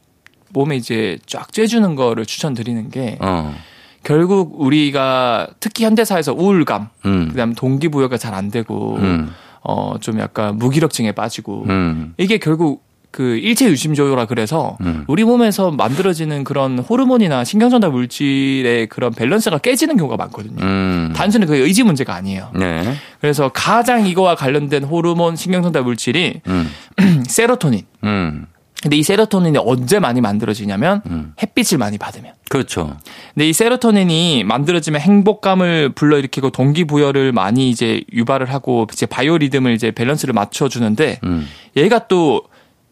몸에 0.51 0.77
이제 0.77 1.19
쫙 1.27 1.49
쬐주는 1.51 1.97
거를 1.97 2.25
추천드리는 2.27 2.91
게 2.91 3.19
어. 3.21 3.55
결국 4.03 4.61
우리가 4.61 5.49
특히 5.59 5.85
현대사에서 5.85 6.33
우울감, 6.33 6.89
음. 7.07 7.29
그다음 7.31 7.55
동기부여가 7.55 8.17
잘 8.19 8.35
안 8.35 8.51
되고 8.51 8.97
음. 8.97 9.33
어좀 9.62 10.21
약간 10.21 10.57
무기력증에 10.59 11.11
빠지고 11.12 11.65
음. 11.69 12.15
이게 12.19 12.39
결국 12.39 12.86
그 13.16 13.38
일체 13.38 13.66
유심조요라 13.70 14.26
그래서 14.26 14.76
음. 14.83 15.05
우리 15.07 15.24
몸에서 15.24 15.70
만들어지는 15.70 16.44
그런 16.44 16.79
호르몬이나 16.79 17.44
신경전달 17.44 17.90
물질의 17.90 18.88
그런 18.88 19.11
밸런스가 19.11 19.57
깨지는 19.57 19.96
경우가 19.96 20.18
많거든요. 20.18 20.62
음. 20.62 21.14
단순히 21.16 21.46
그 21.46 21.57
의지 21.57 21.83
문제가 21.83 22.14
아니에요. 22.14 22.50
네. 22.55 22.83
그래서 23.22 23.48
가장 23.48 24.07
이거와 24.07 24.35
관련된 24.35 24.85
호르몬 24.85 25.35
신경전달 25.35 25.83
물질이 25.85 26.42
음. 26.46 26.70
세로토닌. 27.26 27.87
음. 28.05 28.46
근데 28.83 28.98
이 28.98 29.02
세로토닌이 29.02 29.57
언제 29.64 29.98
많이 29.98 30.20
만들어지냐면 30.20 31.00
음. 31.07 31.33
햇빛을 31.40 31.79
많이 31.79 31.96
받으면. 31.96 32.35
그렇죠. 32.50 32.98
근데 33.33 33.48
이 33.48 33.55
세로토닌이 33.55 34.44
만들어지면 34.44 35.00
행복감을 35.00 35.94
불러일으키고 35.94 36.50
동기부여를 36.50 37.33
많이 37.33 37.70
이제 37.70 38.02
유발을 38.12 38.52
하고 38.52 38.87
이제 38.92 39.07
바이오 39.07 39.38
리듬을 39.38 39.72
이제 39.72 39.90
밸런스를 39.90 40.35
맞춰주는데 40.35 41.20
음. 41.24 41.48
얘가 41.79 42.09
또 42.09 42.42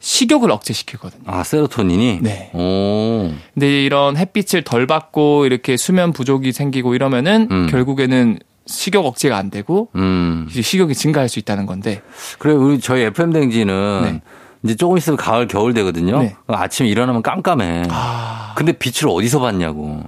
식욕을 0.05 0.51
억제시키거든요. 0.51 1.23
아, 1.25 1.43
세로토닌이? 1.43 2.19
네. 2.21 2.51
오. 2.53 3.33
근데 3.55 3.83
이런 3.85 4.19
햇빛을 4.19 4.63
덜 4.63 4.87
받고 4.87 5.47
이렇게 5.47 5.79
수면 5.79 6.13
부족이 6.13 6.53
생기고 6.53 6.95
이러면은 6.95 7.49
음. 7.51 7.67
결국에는 7.71 8.39
식욕 8.67 9.07
억제가 9.07 9.39
안 9.39 9.49
되고 9.49 9.89
음. 9.95 10.47
식욕이 10.51 10.95
증가할 10.95 11.31
수 11.31 11.39
있다는 11.39 11.65
건데 11.65 12.03
그래, 12.39 12.53
우리 12.53 12.81
저희 12.81 13.03
FM댕지는 13.03 14.01
네. 14.03 14.21
이제 14.63 14.77
조금 14.77 14.99
있으면 14.99 15.17
가을, 15.17 15.47
겨울 15.47 15.73
되거든요. 15.73 16.21
네. 16.21 16.37
아침에 16.49 16.87
일어나면 16.87 17.23
깜깜해. 17.23 17.85
아 17.89 18.53
근데 18.57 18.73
빛을 18.73 19.11
어디서 19.11 19.41
받냐고. 19.41 20.03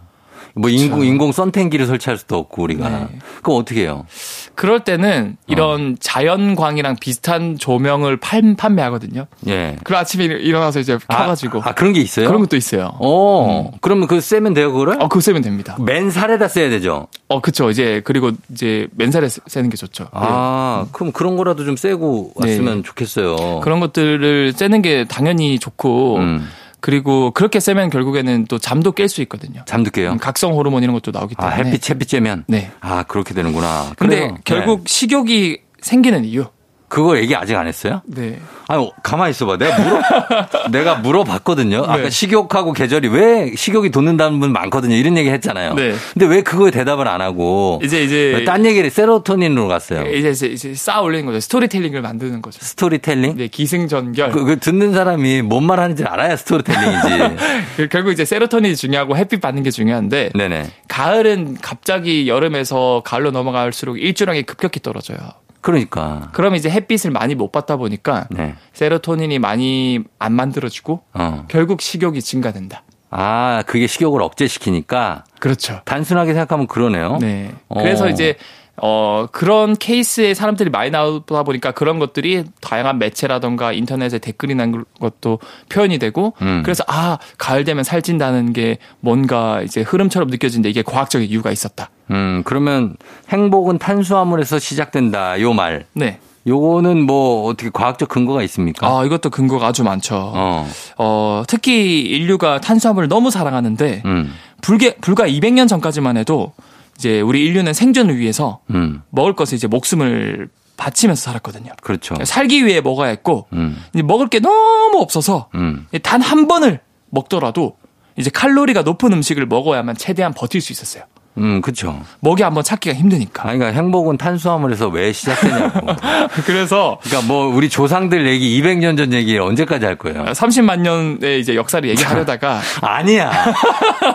뭐 0.58 0.70
인공, 0.70 1.04
인공 1.04 1.32
선텐기를 1.32 1.86
설치할 1.86 2.16
수도 2.16 2.38
없고, 2.38 2.62
우리가. 2.62 2.88
네. 2.88 3.06
그럼 3.42 3.58
어떻게 3.60 3.82
해요? 3.82 4.06
그럴 4.54 4.80
때는 4.84 5.36
이런 5.46 5.98
자연광이랑 6.00 6.96
비슷한 6.98 7.58
조명을 7.58 8.16
팔, 8.16 8.54
판매하거든요. 8.56 9.26
예. 9.48 9.76
그 9.84 9.94
아침에 9.94 10.24
일- 10.24 10.40
일어나서 10.40 10.80
이제 10.80 10.96
켜가지고 11.08 11.60
아, 11.62 11.68
아, 11.68 11.74
그런 11.74 11.92
게 11.92 12.00
있어요? 12.00 12.26
그런 12.28 12.40
것도 12.40 12.56
있어요. 12.56 12.92
어. 13.00 13.70
그러면 13.82 14.08
그거 14.08 14.18
쐬면 14.20 14.54
돼요, 14.54 14.72
그거를? 14.72 14.94
어, 14.94 15.08
그거 15.08 15.20
쓰면 15.20 15.42
됩니다. 15.42 15.76
맨 15.78 16.10
살에다 16.10 16.48
써야 16.48 16.70
되죠? 16.70 17.08
어, 17.28 17.42
그쵸. 17.42 17.68
이제, 17.70 18.00
그리고 18.04 18.30
이제 18.50 18.88
맨살에 18.96 19.28
쓰- 19.28 19.42
쓰는 19.46 19.68
게 19.68 19.76
좋죠. 19.76 20.08
아, 20.12 20.86
그럼 20.92 21.12
그런 21.12 21.36
거라도 21.36 21.66
좀 21.66 21.76
쐬고 21.76 22.32
네. 22.40 22.48
왔으면 22.52 22.82
좋겠어요. 22.82 23.60
그런 23.60 23.78
것들을 23.80 24.54
쐬는 24.56 24.80
게 24.80 25.04
당연히 25.06 25.58
좋고, 25.58 26.16
음. 26.16 26.48
그리고 26.80 27.30
그렇게 27.32 27.58
쐬면 27.60 27.90
결국에는 27.90 28.46
또 28.46 28.58
잠도 28.58 28.92
깰 28.92 29.08
수 29.08 29.22
있거든요. 29.22 29.62
잠도 29.66 29.90
깨요? 29.90 30.12
음, 30.12 30.18
각성 30.18 30.52
호르몬 30.54 30.82
이런 30.82 30.94
것도 30.94 31.10
나오기 31.10 31.34
아, 31.38 31.50
때문에. 31.50 31.70
햇빛, 31.70 31.90
햇빛 31.90 32.08
쬐면? 32.08 32.44
네. 32.46 32.70
아, 32.80 33.02
그렇게 33.04 33.34
되는구나. 33.34 33.92
근데 33.96 34.16
그래요. 34.20 34.38
결국 34.44 34.84
네. 34.84 34.92
식욕이 34.92 35.58
생기는 35.80 36.24
이유. 36.24 36.46
그거 36.96 37.18
얘기 37.18 37.36
아직 37.36 37.54
안 37.54 37.66
했어요? 37.66 38.00
네. 38.06 38.40
아니, 38.68 38.90
가만히 39.02 39.32
있어봐. 39.32 39.58
내가 39.58 39.76
물어, 39.78 40.00
내가 40.72 40.94
물어봤거든요. 40.94 41.82
아까 41.82 41.96
네. 42.04 42.10
식욕하고 42.10 42.72
계절이 42.72 43.08
왜 43.08 43.52
식욕이 43.54 43.90
돋는다는 43.90 44.40
분 44.40 44.50
많거든요. 44.54 44.94
이런 44.94 45.18
얘기 45.18 45.28
했잖아요. 45.28 45.74
네. 45.74 45.94
근데 46.14 46.24
왜 46.24 46.40
그거에 46.40 46.70
대답을 46.70 47.06
안 47.06 47.20
하고. 47.20 47.82
이제, 47.84 48.02
이제. 48.02 48.32
왜딴 48.38 48.64
얘기를 48.64 48.88
세로토닌으로 48.88 49.68
갔어요. 49.68 50.06
이제, 50.10 50.30
이제, 50.30 50.46
이제 50.46 50.72
쌓아 50.74 51.02
올리는 51.02 51.26
거죠. 51.26 51.38
스토리텔링을 51.40 52.00
만드는 52.00 52.40
거죠. 52.40 52.60
스토리텔링? 52.62 53.36
네, 53.36 53.48
기승전결. 53.48 54.30
그, 54.32 54.44
그 54.44 54.58
듣는 54.58 54.94
사람이 54.94 55.42
뭔 55.42 55.66
말 55.66 55.78
하는지 55.80 56.02
알아야 56.04 56.34
스토리텔링이지. 56.36 57.88
결국 57.92 58.12
이제 58.12 58.24
세로토닌이 58.24 58.74
중요하고 58.74 59.18
햇빛 59.18 59.42
받는 59.42 59.64
게 59.64 59.70
중요한데 59.70 60.30
네네. 60.34 60.70
가을은 60.88 61.58
갑자기 61.60 62.26
여름에서 62.26 63.02
가을로 63.04 63.32
넘어갈수록 63.32 64.00
일조량이 64.00 64.44
급격히 64.44 64.80
떨어져요. 64.80 65.18
그러니까. 65.66 66.28
그럼 66.32 66.54
이제 66.54 66.70
햇빛을 66.70 67.10
많이 67.10 67.34
못 67.34 67.50
받다 67.50 67.76
보니까 67.76 68.28
네. 68.30 68.54
세로토닌이 68.72 69.40
많이 69.40 69.98
안 70.20 70.32
만들어지고 70.32 71.02
어. 71.12 71.44
결국 71.48 71.80
식욕이 71.80 72.22
증가된다. 72.22 72.84
아, 73.10 73.64
그게 73.66 73.88
식욕을 73.88 74.22
억제시키니까 74.22 75.24
그렇죠. 75.40 75.80
단순하게 75.84 76.34
생각하면 76.34 76.68
그러네요. 76.68 77.18
네. 77.20 77.52
어. 77.66 77.82
그래서 77.82 78.08
이제 78.08 78.36
어 78.82 79.26
그런 79.32 79.76
케이스의 79.76 80.34
사람들이 80.34 80.70
많이 80.70 80.90
나오다 80.90 81.42
보니까 81.42 81.72
그런 81.72 81.98
것들이 81.98 82.44
다양한 82.60 82.98
매체라던가 82.98 83.72
인터넷에 83.72 84.18
댓글이 84.18 84.54
난 84.54 84.84
것도 85.00 85.38
표현이 85.68 85.98
되고 85.98 86.34
음. 86.42 86.62
그래서 86.64 86.84
아 86.86 87.18
가을 87.38 87.64
되면 87.64 87.84
살찐다는 87.84 88.52
게 88.52 88.78
뭔가 89.00 89.62
이제 89.62 89.80
흐름처럼 89.80 90.28
느껴지는데 90.28 90.68
이게 90.68 90.82
과학적인 90.82 91.28
이유가 91.28 91.50
있었다. 91.50 91.90
음, 92.10 92.42
그러면 92.44 92.96
행복은 93.30 93.78
탄수화물에서 93.78 94.58
시작된다. 94.58 95.40
요 95.40 95.52
말. 95.52 95.86
네. 95.92 96.18
요거는 96.46 97.04
뭐 97.04 97.48
어떻게 97.48 97.70
과학적 97.72 98.08
근거가 98.08 98.42
있습니까? 98.44 98.86
아 98.86 99.04
이것도 99.04 99.30
근거가 99.30 99.66
아주 99.66 99.82
많죠. 99.82 100.14
어. 100.16 100.68
어 100.96 101.42
특히 101.48 102.02
인류가 102.02 102.60
탄수화물을 102.60 103.08
너무 103.08 103.30
사랑하는데 103.30 104.02
음. 104.04 104.32
불게, 104.62 104.94
불과 104.96 105.26
200년 105.26 105.68
전까지만 105.68 106.16
해도 106.16 106.52
이제 106.96 107.20
우리 107.20 107.44
인류는 107.44 107.72
생존을 107.72 108.18
위해서 108.18 108.60
음. 108.70 109.02
먹을 109.10 109.34
것을 109.34 109.56
이제 109.56 109.66
목숨을 109.66 110.48
바치면서 110.76 111.22
살았거든요. 111.22 111.72
그렇죠. 111.82 112.14
살기 112.22 112.66
위해 112.66 112.80
먹어야 112.80 113.08
했고 113.08 113.46
음. 113.52 113.82
먹을 114.04 114.28
게 114.28 114.40
너무 114.40 114.98
없어서 114.98 115.48
음. 115.54 115.86
단한 116.02 116.48
번을 116.48 116.80
먹더라도 117.10 117.76
이제 118.16 118.30
칼로리가 118.30 118.82
높은 118.82 119.12
음식을 119.12 119.46
먹어야만 119.46 119.96
최대한 119.96 120.32
버틸 120.32 120.60
수 120.60 120.72
있었어요. 120.72 121.04
음, 121.38 121.60
그쵸. 121.60 122.00
먹이 122.20 122.42
한번 122.42 122.64
찾기가 122.64 122.94
힘드니까. 122.96 123.48
아니, 123.48 123.58
그러니까 123.58 123.80
행복은 123.80 124.16
탄수화물에서 124.16 124.88
왜 124.88 125.12
시작되냐고. 125.12 125.86
그래서 126.46 126.98
그러니까 127.02 127.26
뭐 127.32 127.46
우리 127.54 127.68
조상들 127.68 128.26
얘기 128.26 128.60
200년 128.60 128.96
전 128.96 129.12
얘기 129.12 129.38
언제까지 129.38 129.84
할 129.84 129.96
거예요? 129.96 130.24
30만 130.24 130.80
년의 130.80 131.40
이제 131.40 131.54
역사를 131.54 131.86
얘기하려다가 131.88 132.60
아니야. 132.80 133.32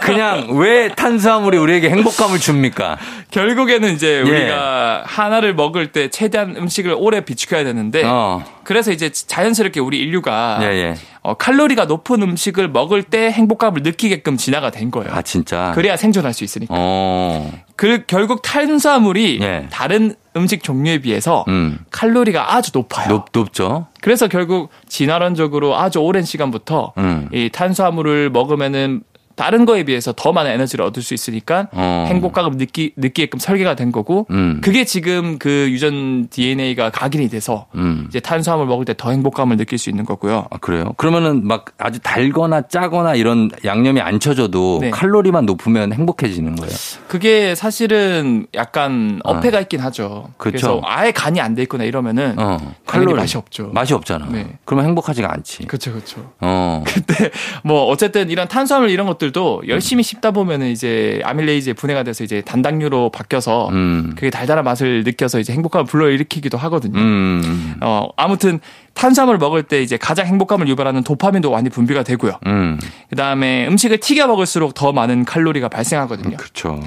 그냥 0.02 0.48
왜 0.58 0.90
탄수화물이 0.90 1.58
우리에게 1.58 1.90
행복감을 1.90 2.40
줍니까? 2.40 2.98
결국에는 3.30 3.94
이제 3.94 4.18
예. 4.26 4.30
우리가 4.30 5.04
하나를 5.06 5.54
먹을 5.54 5.92
때 5.92 6.10
최대한 6.10 6.56
음식을 6.58 6.96
오래 6.98 7.22
비축해야 7.22 7.64
되는데 7.64 8.04
어. 8.06 8.44
그래서 8.64 8.92
이제 8.92 9.12
자연스럽게 9.12 9.80
우리 9.80 10.00
인류가 10.00 10.60
예, 10.62 10.66
예. 10.68 10.96
어, 11.22 11.34
칼로리가 11.36 11.86
높은 11.86 12.22
음식을 12.22 12.70
먹을 12.70 13.04
때 13.04 13.32
행복감을 13.32 13.84
느끼게끔 13.84 14.38
진화가 14.38 14.72
된 14.72 14.92
거예요. 14.92 15.14
아, 15.14 15.22
진짜. 15.22 15.72
그래야 15.76 15.98
생존할 15.98 16.34
수 16.34 16.44
있으니까. 16.44 16.74
어. 16.78 17.52
그 17.76 18.04
결국 18.08 18.42
탄수화물이 18.42 19.40
예. 19.42 19.68
다른 19.72 20.16
음식 20.36 20.64
종류에 20.64 21.00
비해서 21.00 21.46
음. 21.48 21.80
칼로리가 21.92 22.56
아주 22.56 22.72
높아요. 22.74 23.08
높, 23.10 23.26
높죠? 23.34 23.88
그래서 24.02 24.28
결국 24.28 24.70
진화론적으로 24.88 25.78
아주 25.78 26.00
오랜 26.00 26.24
시간부터 26.24 26.94
음. 26.98 27.30
이 27.34 27.50
탄수화물을 27.52 28.30
먹으면은 28.30 29.04
다른 29.36 29.66
거에 29.66 29.84
비해서 29.84 30.14
더 30.16 30.32
많은 30.32 30.52
에너지를 30.52 30.86
얻을 30.86 31.02
수 31.04 31.14
있으니까 31.14 31.68
어. 31.72 32.06
행복감을 32.08 32.58
느끼, 32.58 32.94
느끼게끔 32.98 33.40
설계가 33.40 33.76
된 33.76 33.92
거고 33.92 34.28
음. 34.32 34.60
그게 34.64 34.86
지금 34.86 35.38
그 35.40 35.68
유전 35.72 36.28
DNA가 36.30 36.90
각인이 36.92 37.30
돼서 37.30 37.68
음. 37.76 38.06
이제 38.10 38.20
탄수화물 38.20 38.68
먹을 38.68 38.86
때 38.86 38.92
더 39.02 39.10
행복감을 39.12 39.58
느낄 39.58 39.78
수 39.80 39.90
있는 39.90 40.06
거고요. 40.06 40.46
아, 40.52 40.58
그래요? 40.58 40.94
그러면은 40.98 41.48
막 41.48 41.66
아주 41.78 42.00
달거나 42.00 42.64
짜거나 42.68 43.16
이런 43.16 43.50
양념이 43.66 44.00
안 44.02 44.20
쳐져도 44.20 44.80
네. 44.82 44.90
칼로리만 44.92 45.46
높으면 45.46 45.94
행복해지는 45.94 46.56
거예요. 46.58 46.74
그게 47.08 47.56
사실은 47.56 48.46
약간 48.54 49.22
어폐가 49.24 49.60
있긴 49.62 49.80
하죠. 49.80 50.30
그쵸. 50.38 50.52
그래서 50.52 50.82
아예 50.84 51.12
간이 51.12 51.40
안 51.40 51.56
돼 51.56 51.64
있거나 51.64 51.84
이러면은 51.86 52.36
어. 52.38 52.58
칼로리 52.86 53.14
맛이 53.14 53.38
없죠. 53.38 53.72
맛이 53.74 53.94
없잖아. 53.94 54.28
네. 54.32 54.46
그러면 54.66 54.86
행복하지가 54.88 55.32
않지. 55.34 55.66
그렇죠, 55.68 55.92
그렇죠. 55.94 56.32
어. 56.42 56.84
근데 56.88 57.32
뭐 57.64 57.86
어쨌든 57.86 58.30
이런 58.30 58.48
탄수화물 58.48 58.90
이런 58.90 59.08
것 59.08 59.18
들도 59.22 59.62
열심히 59.68 60.02
씹다 60.02 60.32
보면은 60.32 60.70
이제 60.72 61.22
아밀레이즈에 61.24 61.74
분해가 61.74 62.02
돼서 62.02 62.24
이제 62.24 62.42
단당류로 62.42 63.12
바뀌어서 63.12 63.70
음. 63.70 64.14
그게 64.16 64.32
달달한 64.32 64.66
맛을 64.66 65.04
느껴서 65.04 65.40
이제 65.40 65.54
행복감을 65.54 65.86
불러일으키기도 65.86 66.58
하거든요. 66.58 66.98
음. 67.00 67.76
어 67.82 68.10
아무튼 68.18 68.60
탄수화물 68.96 69.38
먹을 69.38 69.62
때 69.62 69.84
이제 69.84 69.98
가장 69.98 70.26
행복감을 70.26 70.68
유발하는 70.68 71.04
도파민도 71.04 71.52
많이 71.52 71.70
분비가 71.70 72.02
되고요. 72.02 72.40
음. 72.48 72.80
그다음에 73.12 73.68
음식을 73.68 74.00
튀겨 74.00 74.26
먹을수록 74.26 74.74
더 74.74 74.92
많은 74.92 75.24
칼로리가 75.26 75.70
발생하거든요. 75.70 76.38
그렇죠. 76.38 76.80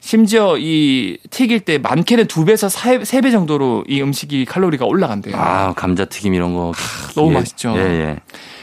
심지어 0.00 0.56
이 0.58 1.16
튀길 1.30 1.60
때 1.60 1.78
많게는 1.78 2.26
두 2.26 2.44
배에서 2.44 2.68
세 2.68 2.98
배 3.22 3.30
정도로 3.30 3.84
이 3.88 4.02
음식이 4.02 4.44
칼로리가 4.44 4.84
올라간대요. 4.84 5.34
아, 5.36 5.72
감자 5.74 6.04
튀김 6.04 6.34
이런 6.34 6.52
거. 6.54 6.72
너무 7.14 7.30
예. 7.30 7.34
맛있죠. 7.34 7.74
예, 7.76 7.80
예. 7.80 8.16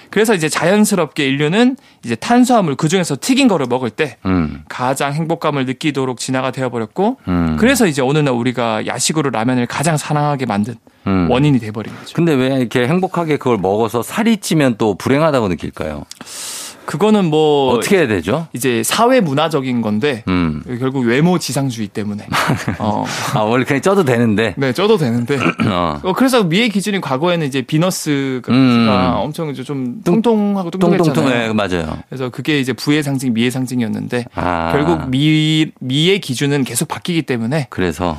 그래서 0.09 0.33
이제 0.33 0.49
자연스럽게 0.49 1.25
인류는 1.25 1.77
이제 2.03 2.15
탄수화물 2.15 2.75
그 2.75 2.87
중에서 2.87 3.17
튀긴 3.19 3.47
거를 3.47 3.67
먹을 3.67 3.89
때 3.89 4.17
음. 4.25 4.63
가장 4.69 5.13
행복감을 5.13 5.65
느끼도록 5.65 6.19
진화가 6.19 6.51
되어버렸고 6.51 7.17
음. 7.27 7.57
그래서 7.59 7.87
이제 7.87 8.01
어느 8.01 8.17
날 8.19 8.33
우리가 8.33 8.85
야식으로 8.85 9.29
라면을 9.29 9.65
가장 9.65 9.97
사랑하게 9.97 10.45
만든 10.45 10.75
음. 11.07 11.29
원인이 11.29 11.59
돼버린 11.59 11.95
거죠. 11.95 12.13
근데 12.13 12.33
왜 12.33 12.47
이렇게 12.57 12.87
행복하게 12.87 13.37
그걸 13.37 13.57
먹어서 13.57 14.03
살이 14.03 14.37
찌면 14.37 14.75
또 14.77 14.95
불행하다고 14.95 15.47
느낄까요? 15.49 16.03
그거는 16.87 17.25
뭐 17.25 17.73
어떻게 17.73 17.97
해야 17.97 18.07
되죠? 18.07 18.47
이제 18.53 18.81
사회 18.81 19.19
문화적인 19.19 19.81
건데 19.81 20.23
음. 20.29 20.63
결국 20.79 21.05
외모 21.05 21.37
지상주의 21.37 21.89
때문에 21.89 22.25
어, 22.79 23.03
아, 23.33 23.41
원래 23.41 23.65
그냥 23.65 23.81
쪄도 23.81 24.05
되는데. 24.05 24.55
네 24.57 24.71
쪄도 24.71 24.97
되는데 24.97 25.37
어. 25.69 25.99
어, 26.01 26.13
그래서 26.13 26.45
미의 26.45 26.69
기준이 26.69 27.01
과거에는 27.01 27.45
이제 27.45 27.61
비너스가 27.61 28.53
음. 28.53 28.87
엄청 29.17 29.49
이제 29.49 29.63
좀 29.63 30.01
통통하고 30.03 30.71
뚱뚱했잖아요. 30.71 31.49
예, 31.49 31.53
맞아요. 31.53 31.97
그래서 32.07 32.29
그게 32.29 32.59
이제 32.59 32.71
부의 32.71 33.03
상징, 33.03 33.33
미의 33.33 33.51
상징이었는데 33.51 34.25
아. 34.35 34.71
결국 34.71 35.09
미 35.09 35.71
미의 35.81 36.21
기준은 36.21 36.63
계속 36.63 36.87
바뀌기 36.87 37.23
때문에 37.23 37.67
그래서. 37.69 38.17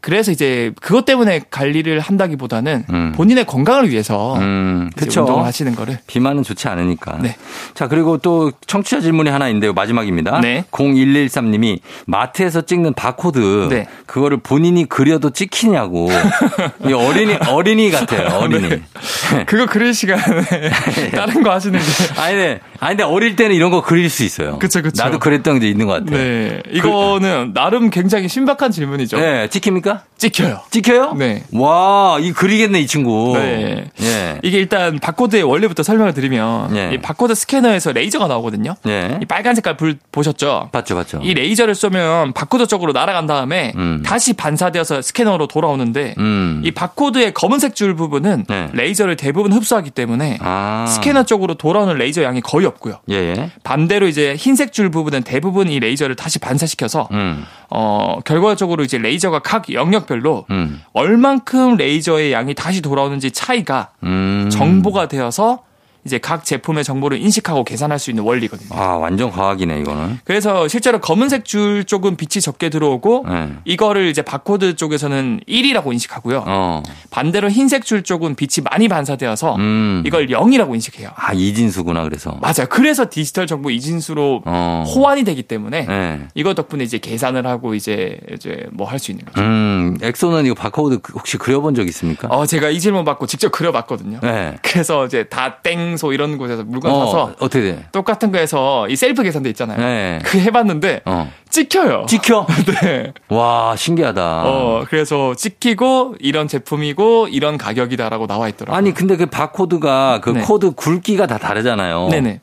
그래서 0.00 0.30
이제 0.30 0.72
그것 0.80 1.04
때문에 1.04 1.40
관리를 1.50 1.98
한다기보다는 1.98 2.84
음. 2.90 3.12
본인의 3.16 3.46
건강을 3.46 3.90
위해서 3.90 4.36
음, 4.36 4.90
그쵸. 4.96 5.22
운동을 5.22 5.44
하시는 5.44 5.74
거를 5.74 5.98
비만은 6.06 6.44
좋지 6.44 6.68
않으니까. 6.68 7.18
네. 7.20 7.36
자, 7.74 7.88
그리고 7.88 8.16
또 8.18 8.52
청취자 8.66 9.00
질문이 9.00 9.28
하나 9.28 9.48
있는데요. 9.48 9.72
마지막입니다. 9.72 10.40
네. 10.40 10.64
0113님이 10.70 11.80
마트에서 12.06 12.62
찍는 12.62 12.94
바코드. 12.94 13.68
네. 13.70 13.86
그거를 14.06 14.36
본인이 14.38 14.84
그려도 14.84 15.30
찍히냐고. 15.30 16.08
이 16.86 16.92
어린이, 16.92 17.34
어린이 17.48 17.90
같아요. 17.90 18.38
어린이. 18.38 18.68
네. 18.68 19.44
그거 19.46 19.66
그릴 19.66 19.94
시간에 19.94 20.22
다른 21.12 21.42
거 21.42 21.50
하시는 21.50 21.78
게 21.78 22.20
아니, 22.20 22.36
네. 22.36 22.60
아니, 22.78 22.96
근데 22.96 23.02
어릴 23.02 23.34
때는 23.34 23.56
이런 23.56 23.72
거 23.72 23.82
그릴 23.82 24.08
수 24.10 24.22
있어요. 24.22 24.58
그쵸, 24.60 24.80
그쵸. 24.80 25.02
나도 25.02 25.18
그랬던 25.18 25.58
게 25.58 25.68
있는 25.68 25.86
것 25.86 25.94
같아요. 25.94 26.16
네. 26.16 26.62
이거는 26.70 27.52
나름 27.52 27.90
굉장히 27.90 28.28
신박한 28.28 28.70
질문이죠. 28.70 29.18
네, 29.18 29.48
찍힙니까? 29.48 29.87
찍혀요. 30.18 30.60
찍혀요? 30.70 31.12
네. 31.14 31.44
와, 31.52 32.18
이 32.20 32.32
그리겠네, 32.32 32.80
이 32.80 32.86
친구. 32.86 33.34
네. 33.36 33.84
예. 34.02 34.40
이게 34.42 34.58
일단 34.58 34.98
바코드의 34.98 35.44
원리부터 35.44 35.84
설명을 35.84 36.12
드리면 36.12 36.76
예. 36.76 36.90
이 36.94 36.98
바코드 36.98 37.34
스캐너에서 37.34 37.92
레이저가 37.92 38.26
나오거든요. 38.26 38.74
예. 38.88 39.18
이 39.22 39.24
빨간 39.24 39.54
색깔 39.54 39.76
불 39.76 39.96
보셨죠? 40.10 40.70
봤죠, 40.72 40.96
봤죠. 40.96 41.20
이 41.22 41.34
레이저를 41.34 41.76
쏘면 41.76 42.32
바코드 42.32 42.66
쪽으로 42.66 42.92
날아간 42.92 43.26
다음에 43.26 43.72
음. 43.76 44.02
다시 44.04 44.32
반사되어서 44.32 45.02
스캐너로 45.02 45.46
돌아오는데 45.46 46.14
음. 46.18 46.62
이 46.64 46.72
바코드의 46.72 47.32
검은색 47.32 47.76
줄 47.76 47.94
부분은 47.94 48.46
네. 48.48 48.70
레이저를 48.72 49.16
대부분 49.16 49.52
흡수하기 49.52 49.90
때문에 49.90 50.38
아. 50.40 50.86
스캐너 50.88 51.24
쪽으로 51.24 51.54
돌아오는 51.54 51.96
레이저 51.96 52.24
양이 52.24 52.40
거의 52.40 52.66
없고요. 52.66 52.98
예, 53.10 53.14
예. 53.14 53.50
반대로 53.62 54.08
이제 54.08 54.34
흰색 54.36 54.72
줄 54.72 54.90
부분은 54.90 55.22
대부분 55.22 55.68
이 55.68 55.78
레이저를 55.78 56.16
다시 56.16 56.40
반사시켜서 56.40 57.08
음. 57.12 57.44
어 57.70 58.18
결과적으로 58.24 58.82
이제 58.82 58.98
레이저가 58.98 59.40
각 59.40 59.68
영역별로 59.78 60.46
음. 60.50 60.82
얼만큼 60.92 61.76
레이저의 61.76 62.32
양이 62.32 62.54
다시 62.54 62.82
돌아오는지 62.82 63.30
차이가 63.30 63.90
음. 64.02 64.48
정보가 64.50 65.08
되어서 65.08 65.62
이제 66.08 66.18
각 66.18 66.44
제품의 66.44 66.84
정보를 66.84 67.20
인식하고 67.20 67.64
계산할 67.64 67.98
수 67.98 68.10
있는 68.10 68.24
원리거든요. 68.24 68.68
아, 68.72 68.96
완전 68.96 69.30
과학이네, 69.30 69.80
이거는. 69.80 70.18
그래서 70.24 70.66
실제로 70.68 71.00
검은색 71.00 71.44
줄 71.44 71.84
쪽은 71.84 72.16
빛이 72.16 72.40
적게 72.40 72.70
들어오고 72.70 73.26
네. 73.28 73.50
이거를 73.66 74.06
이제 74.08 74.22
바코드 74.22 74.74
쪽에서는 74.76 75.40
1이라고 75.46 75.92
인식하고요. 75.92 76.44
어. 76.46 76.82
반대로 77.10 77.50
흰색 77.50 77.84
줄 77.84 78.02
쪽은 78.02 78.34
빛이 78.34 78.64
많이 78.70 78.88
반사되어서 78.88 79.56
음. 79.56 80.02
이걸 80.06 80.28
0이라고 80.28 80.74
인식해요. 80.74 81.10
아, 81.14 81.34
이진수구나, 81.34 82.04
그래서. 82.04 82.38
맞아요. 82.40 82.66
그래서 82.70 83.06
디지털 83.10 83.46
정보 83.46 83.70
이진수로 83.70 84.42
어. 84.46 84.84
호환이 84.88 85.24
되기 85.24 85.42
때문에 85.42 85.84
네. 85.86 86.20
이거 86.34 86.54
덕분에 86.54 86.84
이제 86.84 86.96
계산을 86.98 87.46
하고 87.46 87.74
이제 87.74 88.18
이제 88.34 88.66
뭐 88.72 88.88
할 88.88 88.98
수 88.98 89.10
있는 89.10 89.26
거죠. 89.26 89.42
음, 89.42 89.98
엑소는 90.00 90.46
이거 90.46 90.54
바코드 90.54 90.98
혹시 91.14 91.36
그려본 91.36 91.74
적 91.74 91.86
있습니까? 91.88 92.28
어 92.28 92.46
제가 92.46 92.70
이 92.70 92.80
질문 92.80 93.04
받고 93.04 93.26
직접 93.26 93.52
그려봤거든요. 93.52 94.20
네. 94.22 94.56
그래서 94.62 95.04
이제 95.04 95.24
다땡소 95.24 96.12
이런 96.14 96.38
곳에서 96.38 96.64
물건 96.64 96.90
어, 96.92 97.04
사서 97.06 97.34
어떻게 97.40 97.60
돼? 97.60 97.86
똑같은 97.92 98.32
거에서 98.32 98.88
이 98.88 98.96
셀프 98.96 99.22
계산대 99.22 99.50
있잖아요. 99.50 99.78
네. 99.78 100.20
그 100.24 100.38
해봤는데 100.38 101.02
어. 101.04 101.30
찍혀요. 101.50 102.06
찍혀? 102.08 102.46
네. 102.82 103.12
와, 103.28 103.74
신기하다. 103.76 104.42
어, 104.46 104.84
그래서 104.88 105.34
찍히고 105.34 106.16
이런 106.20 106.48
제품이고 106.48 107.28
이런 107.28 107.58
가격이다라고 107.58 108.26
나와 108.26 108.48
있더라고요. 108.48 108.76
아니, 108.76 108.94
근데 108.94 109.16
그 109.16 109.26
바코드가 109.26 110.20
그 110.22 110.30
네. 110.30 110.40
코드 110.40 110.70
굵기가 110.70 111.26
다 111.26 111.36
다르잖아요. 111.38 112.08
네네. 112.10 112.40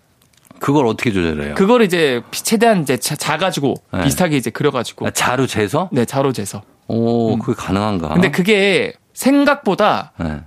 그걸 0.59 0.87
어떻게 0.87 1.11
조절해요? 1.11 1.55
그걸 1.55 1.81
이제 1.81 2.21
최대한 2.31 2.81
이제 2.81 2.97
자, 2.97 3.15
자 3.15 3.30
가지고 3.30 3.75
네. 3.93 4.03
비슷하게 4.03 4.37
이제 4.37 4.49
그려가지고 4.49 5.07
아, 5.07 5.11
자로 5.11 5.47
재서? 5.47 5.89
네 5.91 6.05
자로 6.05 6.31
재서. 6.31 6.61
오, 6.87 7.37
그게 7.37 7.53
가능한가? 7.55 8.07
음. 8.09 8.13
근데 8.13 8.31
그게 8.31 8.93
생각보다 9.13 10.13
네. 10.19 10.41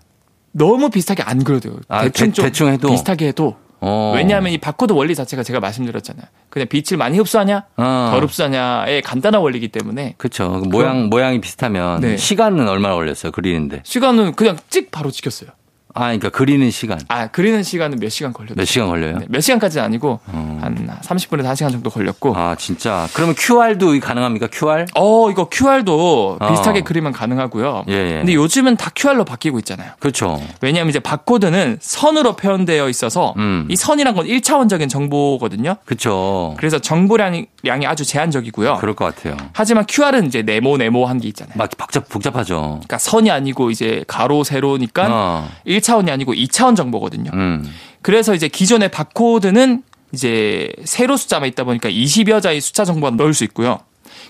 너무 0.59 0.91
비슷하게 0.91 1.23
안 1.23 1.43
그려도. 1.45 1.79
아, 1.89 2.03
대충 2.03 2.29
대- 2.29 2.33
좀 2.35 2.45
대충 2.45 2.69
해도? 2.69 2.89
비슷하게 2.91 3.29
해도 3.29 3.57
어. 3.81 4.13
왜냐하면 4.17 4.53
이 4.53 4.59
바코드 4.59 4.93
원리 4.93 5.15
자체가 5.15 5.43
제가 5.45 5.61
말씀드렸잖아요. 5.61 6.27
그냥 6.51 6.67
빛을 6.69 6.99
많이 6.99 7.17
흡수하냐, 7.19 7.65
어. 7.77 8.09
덜 8.13 8.25
흡수하냐의 8.25 9.03
간단한 9.03 9.41
원리이기 9.41 9.69
때문에 9.69 10.15
그쵸. 10.19 10.61
그 10.61 10.69
모양, 10.69 11.09
모양이 11.09 11.41
비슷하면 11.41 12.01
네. 12.01 12.17
시간은 12.17 12.69
얼마나 12.69 12.95
걸렸어요, 12.97 13.31
그리는데? 13.33 13.81
시간은 13.85 14.33
그냥 14.33 14.57
찍 14.69 14.91
바로 14.91 15.11
찍혔어요. 15.13 15.51
아, 15.99 16.07
그러니까 16.07 16.29
그리는 16.31 16.71
시간. 16.71 17.01
아 17.09 17.27
그리는 17.29 17.63
시간은 17.63 17.99
몇 17.99 18.09
시간 18.09 18.33
걸렸어요. 18.33 18.57
몇 18.57 18.65
시간 18.65 18.89
걸려요? 18.89 19.19
네, 19.19 19.27
몇 19.29 19.41
시간까지는 19.41 19.85
아니고 19.85 20.21
어. 20.27 20.59
한 20.63 20.89
30분에서 21.03 21.45
1시간 21.53 21.73
정도 21.73 21.91
걸렸고 21.91 22.35
아, 22.37 22.55
진짜. 22.57 23.09
그러면 23.13 23.35
QR도 23.37 23.99
가능합니까? 24.01 24.49
QR? 24.53 24.87
어, 24.95 25.31
이거 25.31 25.49
QR도 25.49 26.39
어. 26.41 26.49
비슷하게 26.51 26.83
그리면 26.83 27.13
가능하고요. 27.13 27.85
예, 27.89 27.93
예. 27.93 28.13
근데 28.19 28.35
요즘은 28.35 28.77
다 28.77 28.91
QR로 28.95 29.25
바뀌고 29.25 29.59
있잖아요. 29.61 29.93
그렇죠. 29.99 30.41
왜냐하면 30.61 30.91
이제 30.91 31.01
바코드는 31.01 31.79
선으로 31.81 32.37
표현되어 32.37 32.89
있어서 32.89 33.35
음. 33.37 33.67
이 33.71 33.77
선이란 33.77 34.15
건 34.15 34.27
1차원적인 34.27 34.89
정보거든요. 34.89 35.77
그렇죠. 35.85 36.55
그래서 36.59 36.79
정보량이 36.79 37.47
량이 37.63 37.87
아주 37.87 38.05
제한적이고요. 38.05 38.77
그럴 38.81 38.95
것 38.95 39.05
같아요. 39.05 39.37
하지만 39.53 39.85
QR은 39.87 40.27
이제 40.27 40.43
네모 40.43 40.77
네모한 40.77 41.21
게 41.21 41.29
있잖아요. 41.29 41.55
막 41.57 41.69
복잡 41.77 42.09
복잡하죠. 42.09 42.61
그러니까 42.79 42.99
선이 42.99 43.31
아니고 43.31 43.71
이제 43.71 44.05
가로 44.07 44.45
세로니까 44.45 45.07
어. 45.11 45.49
1차 45.67 45.88
원이 45.97 46.11
아니고 46.11 46.35
2차원 46.35 46.77
정보거든요. 46.77 47.31
음. 47.35 47.65
그래서 48.03 48.35
이제 48.35 48.49
기존의 48.49 48.91
바코드는 48.91 49.83
이제 50.13 50.73
세로 50.85 51.17
숫자만 51.17 51.49
있다 51.51 51.65
보니까 51.65 51.91
20여 51.91 52.41
자의 52.41 52.61
숫자 52.61 52.85
정보가 52.85 53.17
넣을 53.17 53.35
수 53.35 53.45
있고요. 53.45 53.81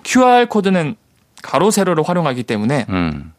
QR 0.05 0.47
코드는 0.49 0.97
가로 1.43 1.71
세로를 1.71 2.03
활용하기 2.03 2.43
때문에 2.45 2.87
음. 2.89 3.33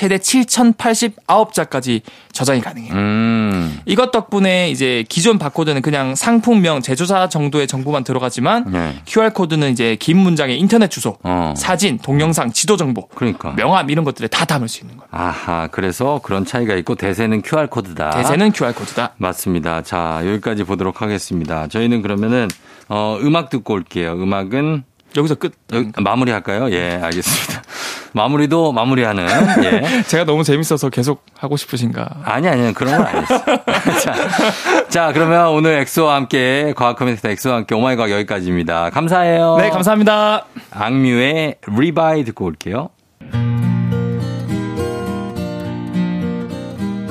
최대 0.00 0.16
7,089자까지 0.16 2.00
저장이 2.32 2.62
가능해요. 2.62 2.94
음. 2.94 3.80
이것 3.84 4.10
덕분에 4.10 4.70
이제 4.70 5.04
기존 5.10 5.38
바코드는 5.38 5.82
그냥 5.82 6.14
상품명, 6.14 6.80
제조사 6.80 7.28
정도의 7.28 7.66
정보만 7.66 8.02
들어가지만 8.02 8.64
네. 8.72 8.94
QR 9.04 9.34
코드는 9.34 9.72
이제 9.72 9.96
긴 10.00 10.16
문장의 10.16 10.58
인터넷 10.58 10.90
주소, 10.90 11.18
어. 11.22 11.52
사진, 11.54 11.98
동영상, 11.98 12.50
지도 12.50 12.78
정보, 12.78 13.08
그러니까. 13.08 13.52
명함 13.56 13.90
이런 13.90 14.06
것들에 14.06 14.28
다 14.28 14.46
담을 14.46 14.68
수 14.68 14.80
있는 14.80 14.96
거예요. 14.96 15.06
아하, 15.10 15.68
그래서 15.70 16.18
그런 16.22 16.46
차이가 16.46 16.76
있고 16.76 16.94
대세는 16.94 17.42
QR 17.42 17.66
코드다. 17.66 18.08
대세는 18.08 18.52
QR 18.52 18.72
코드다. 18.72 19.12
맞습니다. 19.18 19.82
자, 19.82 20.22
여기까지 20.24 20.64
보도록 20.64 21.02
하겠습니다. 21.02 21.66
저희는 21.66 22.00
그러면은 22.00 22.48
어, 22.88 23.18
음악 23.20 23.50
듣고 23.50 23.74
올게요. 23.74 24.14
음악은 24.14 24.84
여기서 25.16 25.34
끝. 25.36 25.52
여기, 25.72 25.90
마무리 26.00 26.30
할까요? 26.30 26.70
예, 26.70 27.00
알겠습니다. 27.02 27.62
마무리도 28.12 28.72
마무리하는 28.72 29.26
예. 29.64 30.02
제가 30.08 30.24
너무 30.24 30.42
재밌어서 30.42 30.90
계속 30.90 31.24
하고 31.38 31.56
싶으신가? 31.56 32.22
아니, 32.24 32.48
아니, 32.48 32.72
그런 32.74 32.96
건 32.96 33.06
아니었어. 33.06 33.44
자, 34.02 34.88
자, 34.88 35.12
그러면 35.12 35.48
오늘 35.48 35.78
엑소와 35.78 36.16
함께, 36.16 36.72
과학 36.76 36.96
커뮤니케이터 36.96 37.26
엑소와 37.26 37.56
함께 37.56 37.74
oh 37.74 37.84
my 37.84 37.95
god 37.95 38.10
여기까지입니다. 38.10 38.90
감사해요. 38.90 39.56
네, 39.58 39.70
감사합니다. 39.70 40.46
악뮤의 40.70 41.56
RE-BYE 41.66 42.24
듣고 42.24 42.46
올게요. 42.46 42.90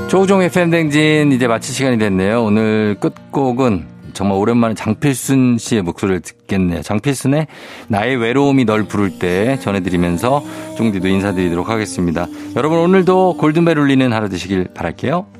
조우종의 0.09 0.49
팬댕진 0.49 1.31
이제 1.31 1.47
마칠 1.47 1.73
시간이 1.73 1.99
됐네요. 1.99 2.43
오늘 2.43 2.97
끝곡은 2.99 3.98
정말 4.19 4.37
오랜만에 4.37 4.73
장필순 4.73 5.57
씨의 5.57 5.81
목소리를 5.81 6.19
듣겠네요. 6.19 6.81
장필순의 6.81 7.47
나의 7.87 8.17
외로움이 8.17 8.65
널 8.65 8.83
부를 8.83 9.17
때 9.17 9.57
전해드리면서 9.61 10.43
종디도 10.75 11.07
인사드리도록 11.07 11.69
하겠습니다. 11.69 12.27
여러분 12.57 12.79
오늘도 12.79 13.37
골든벨 13.37 13.77
울리는 13.79 14.11
하루 14.11 14.27
되시길 14.27 14.71
바랄게요. 14.73 15.38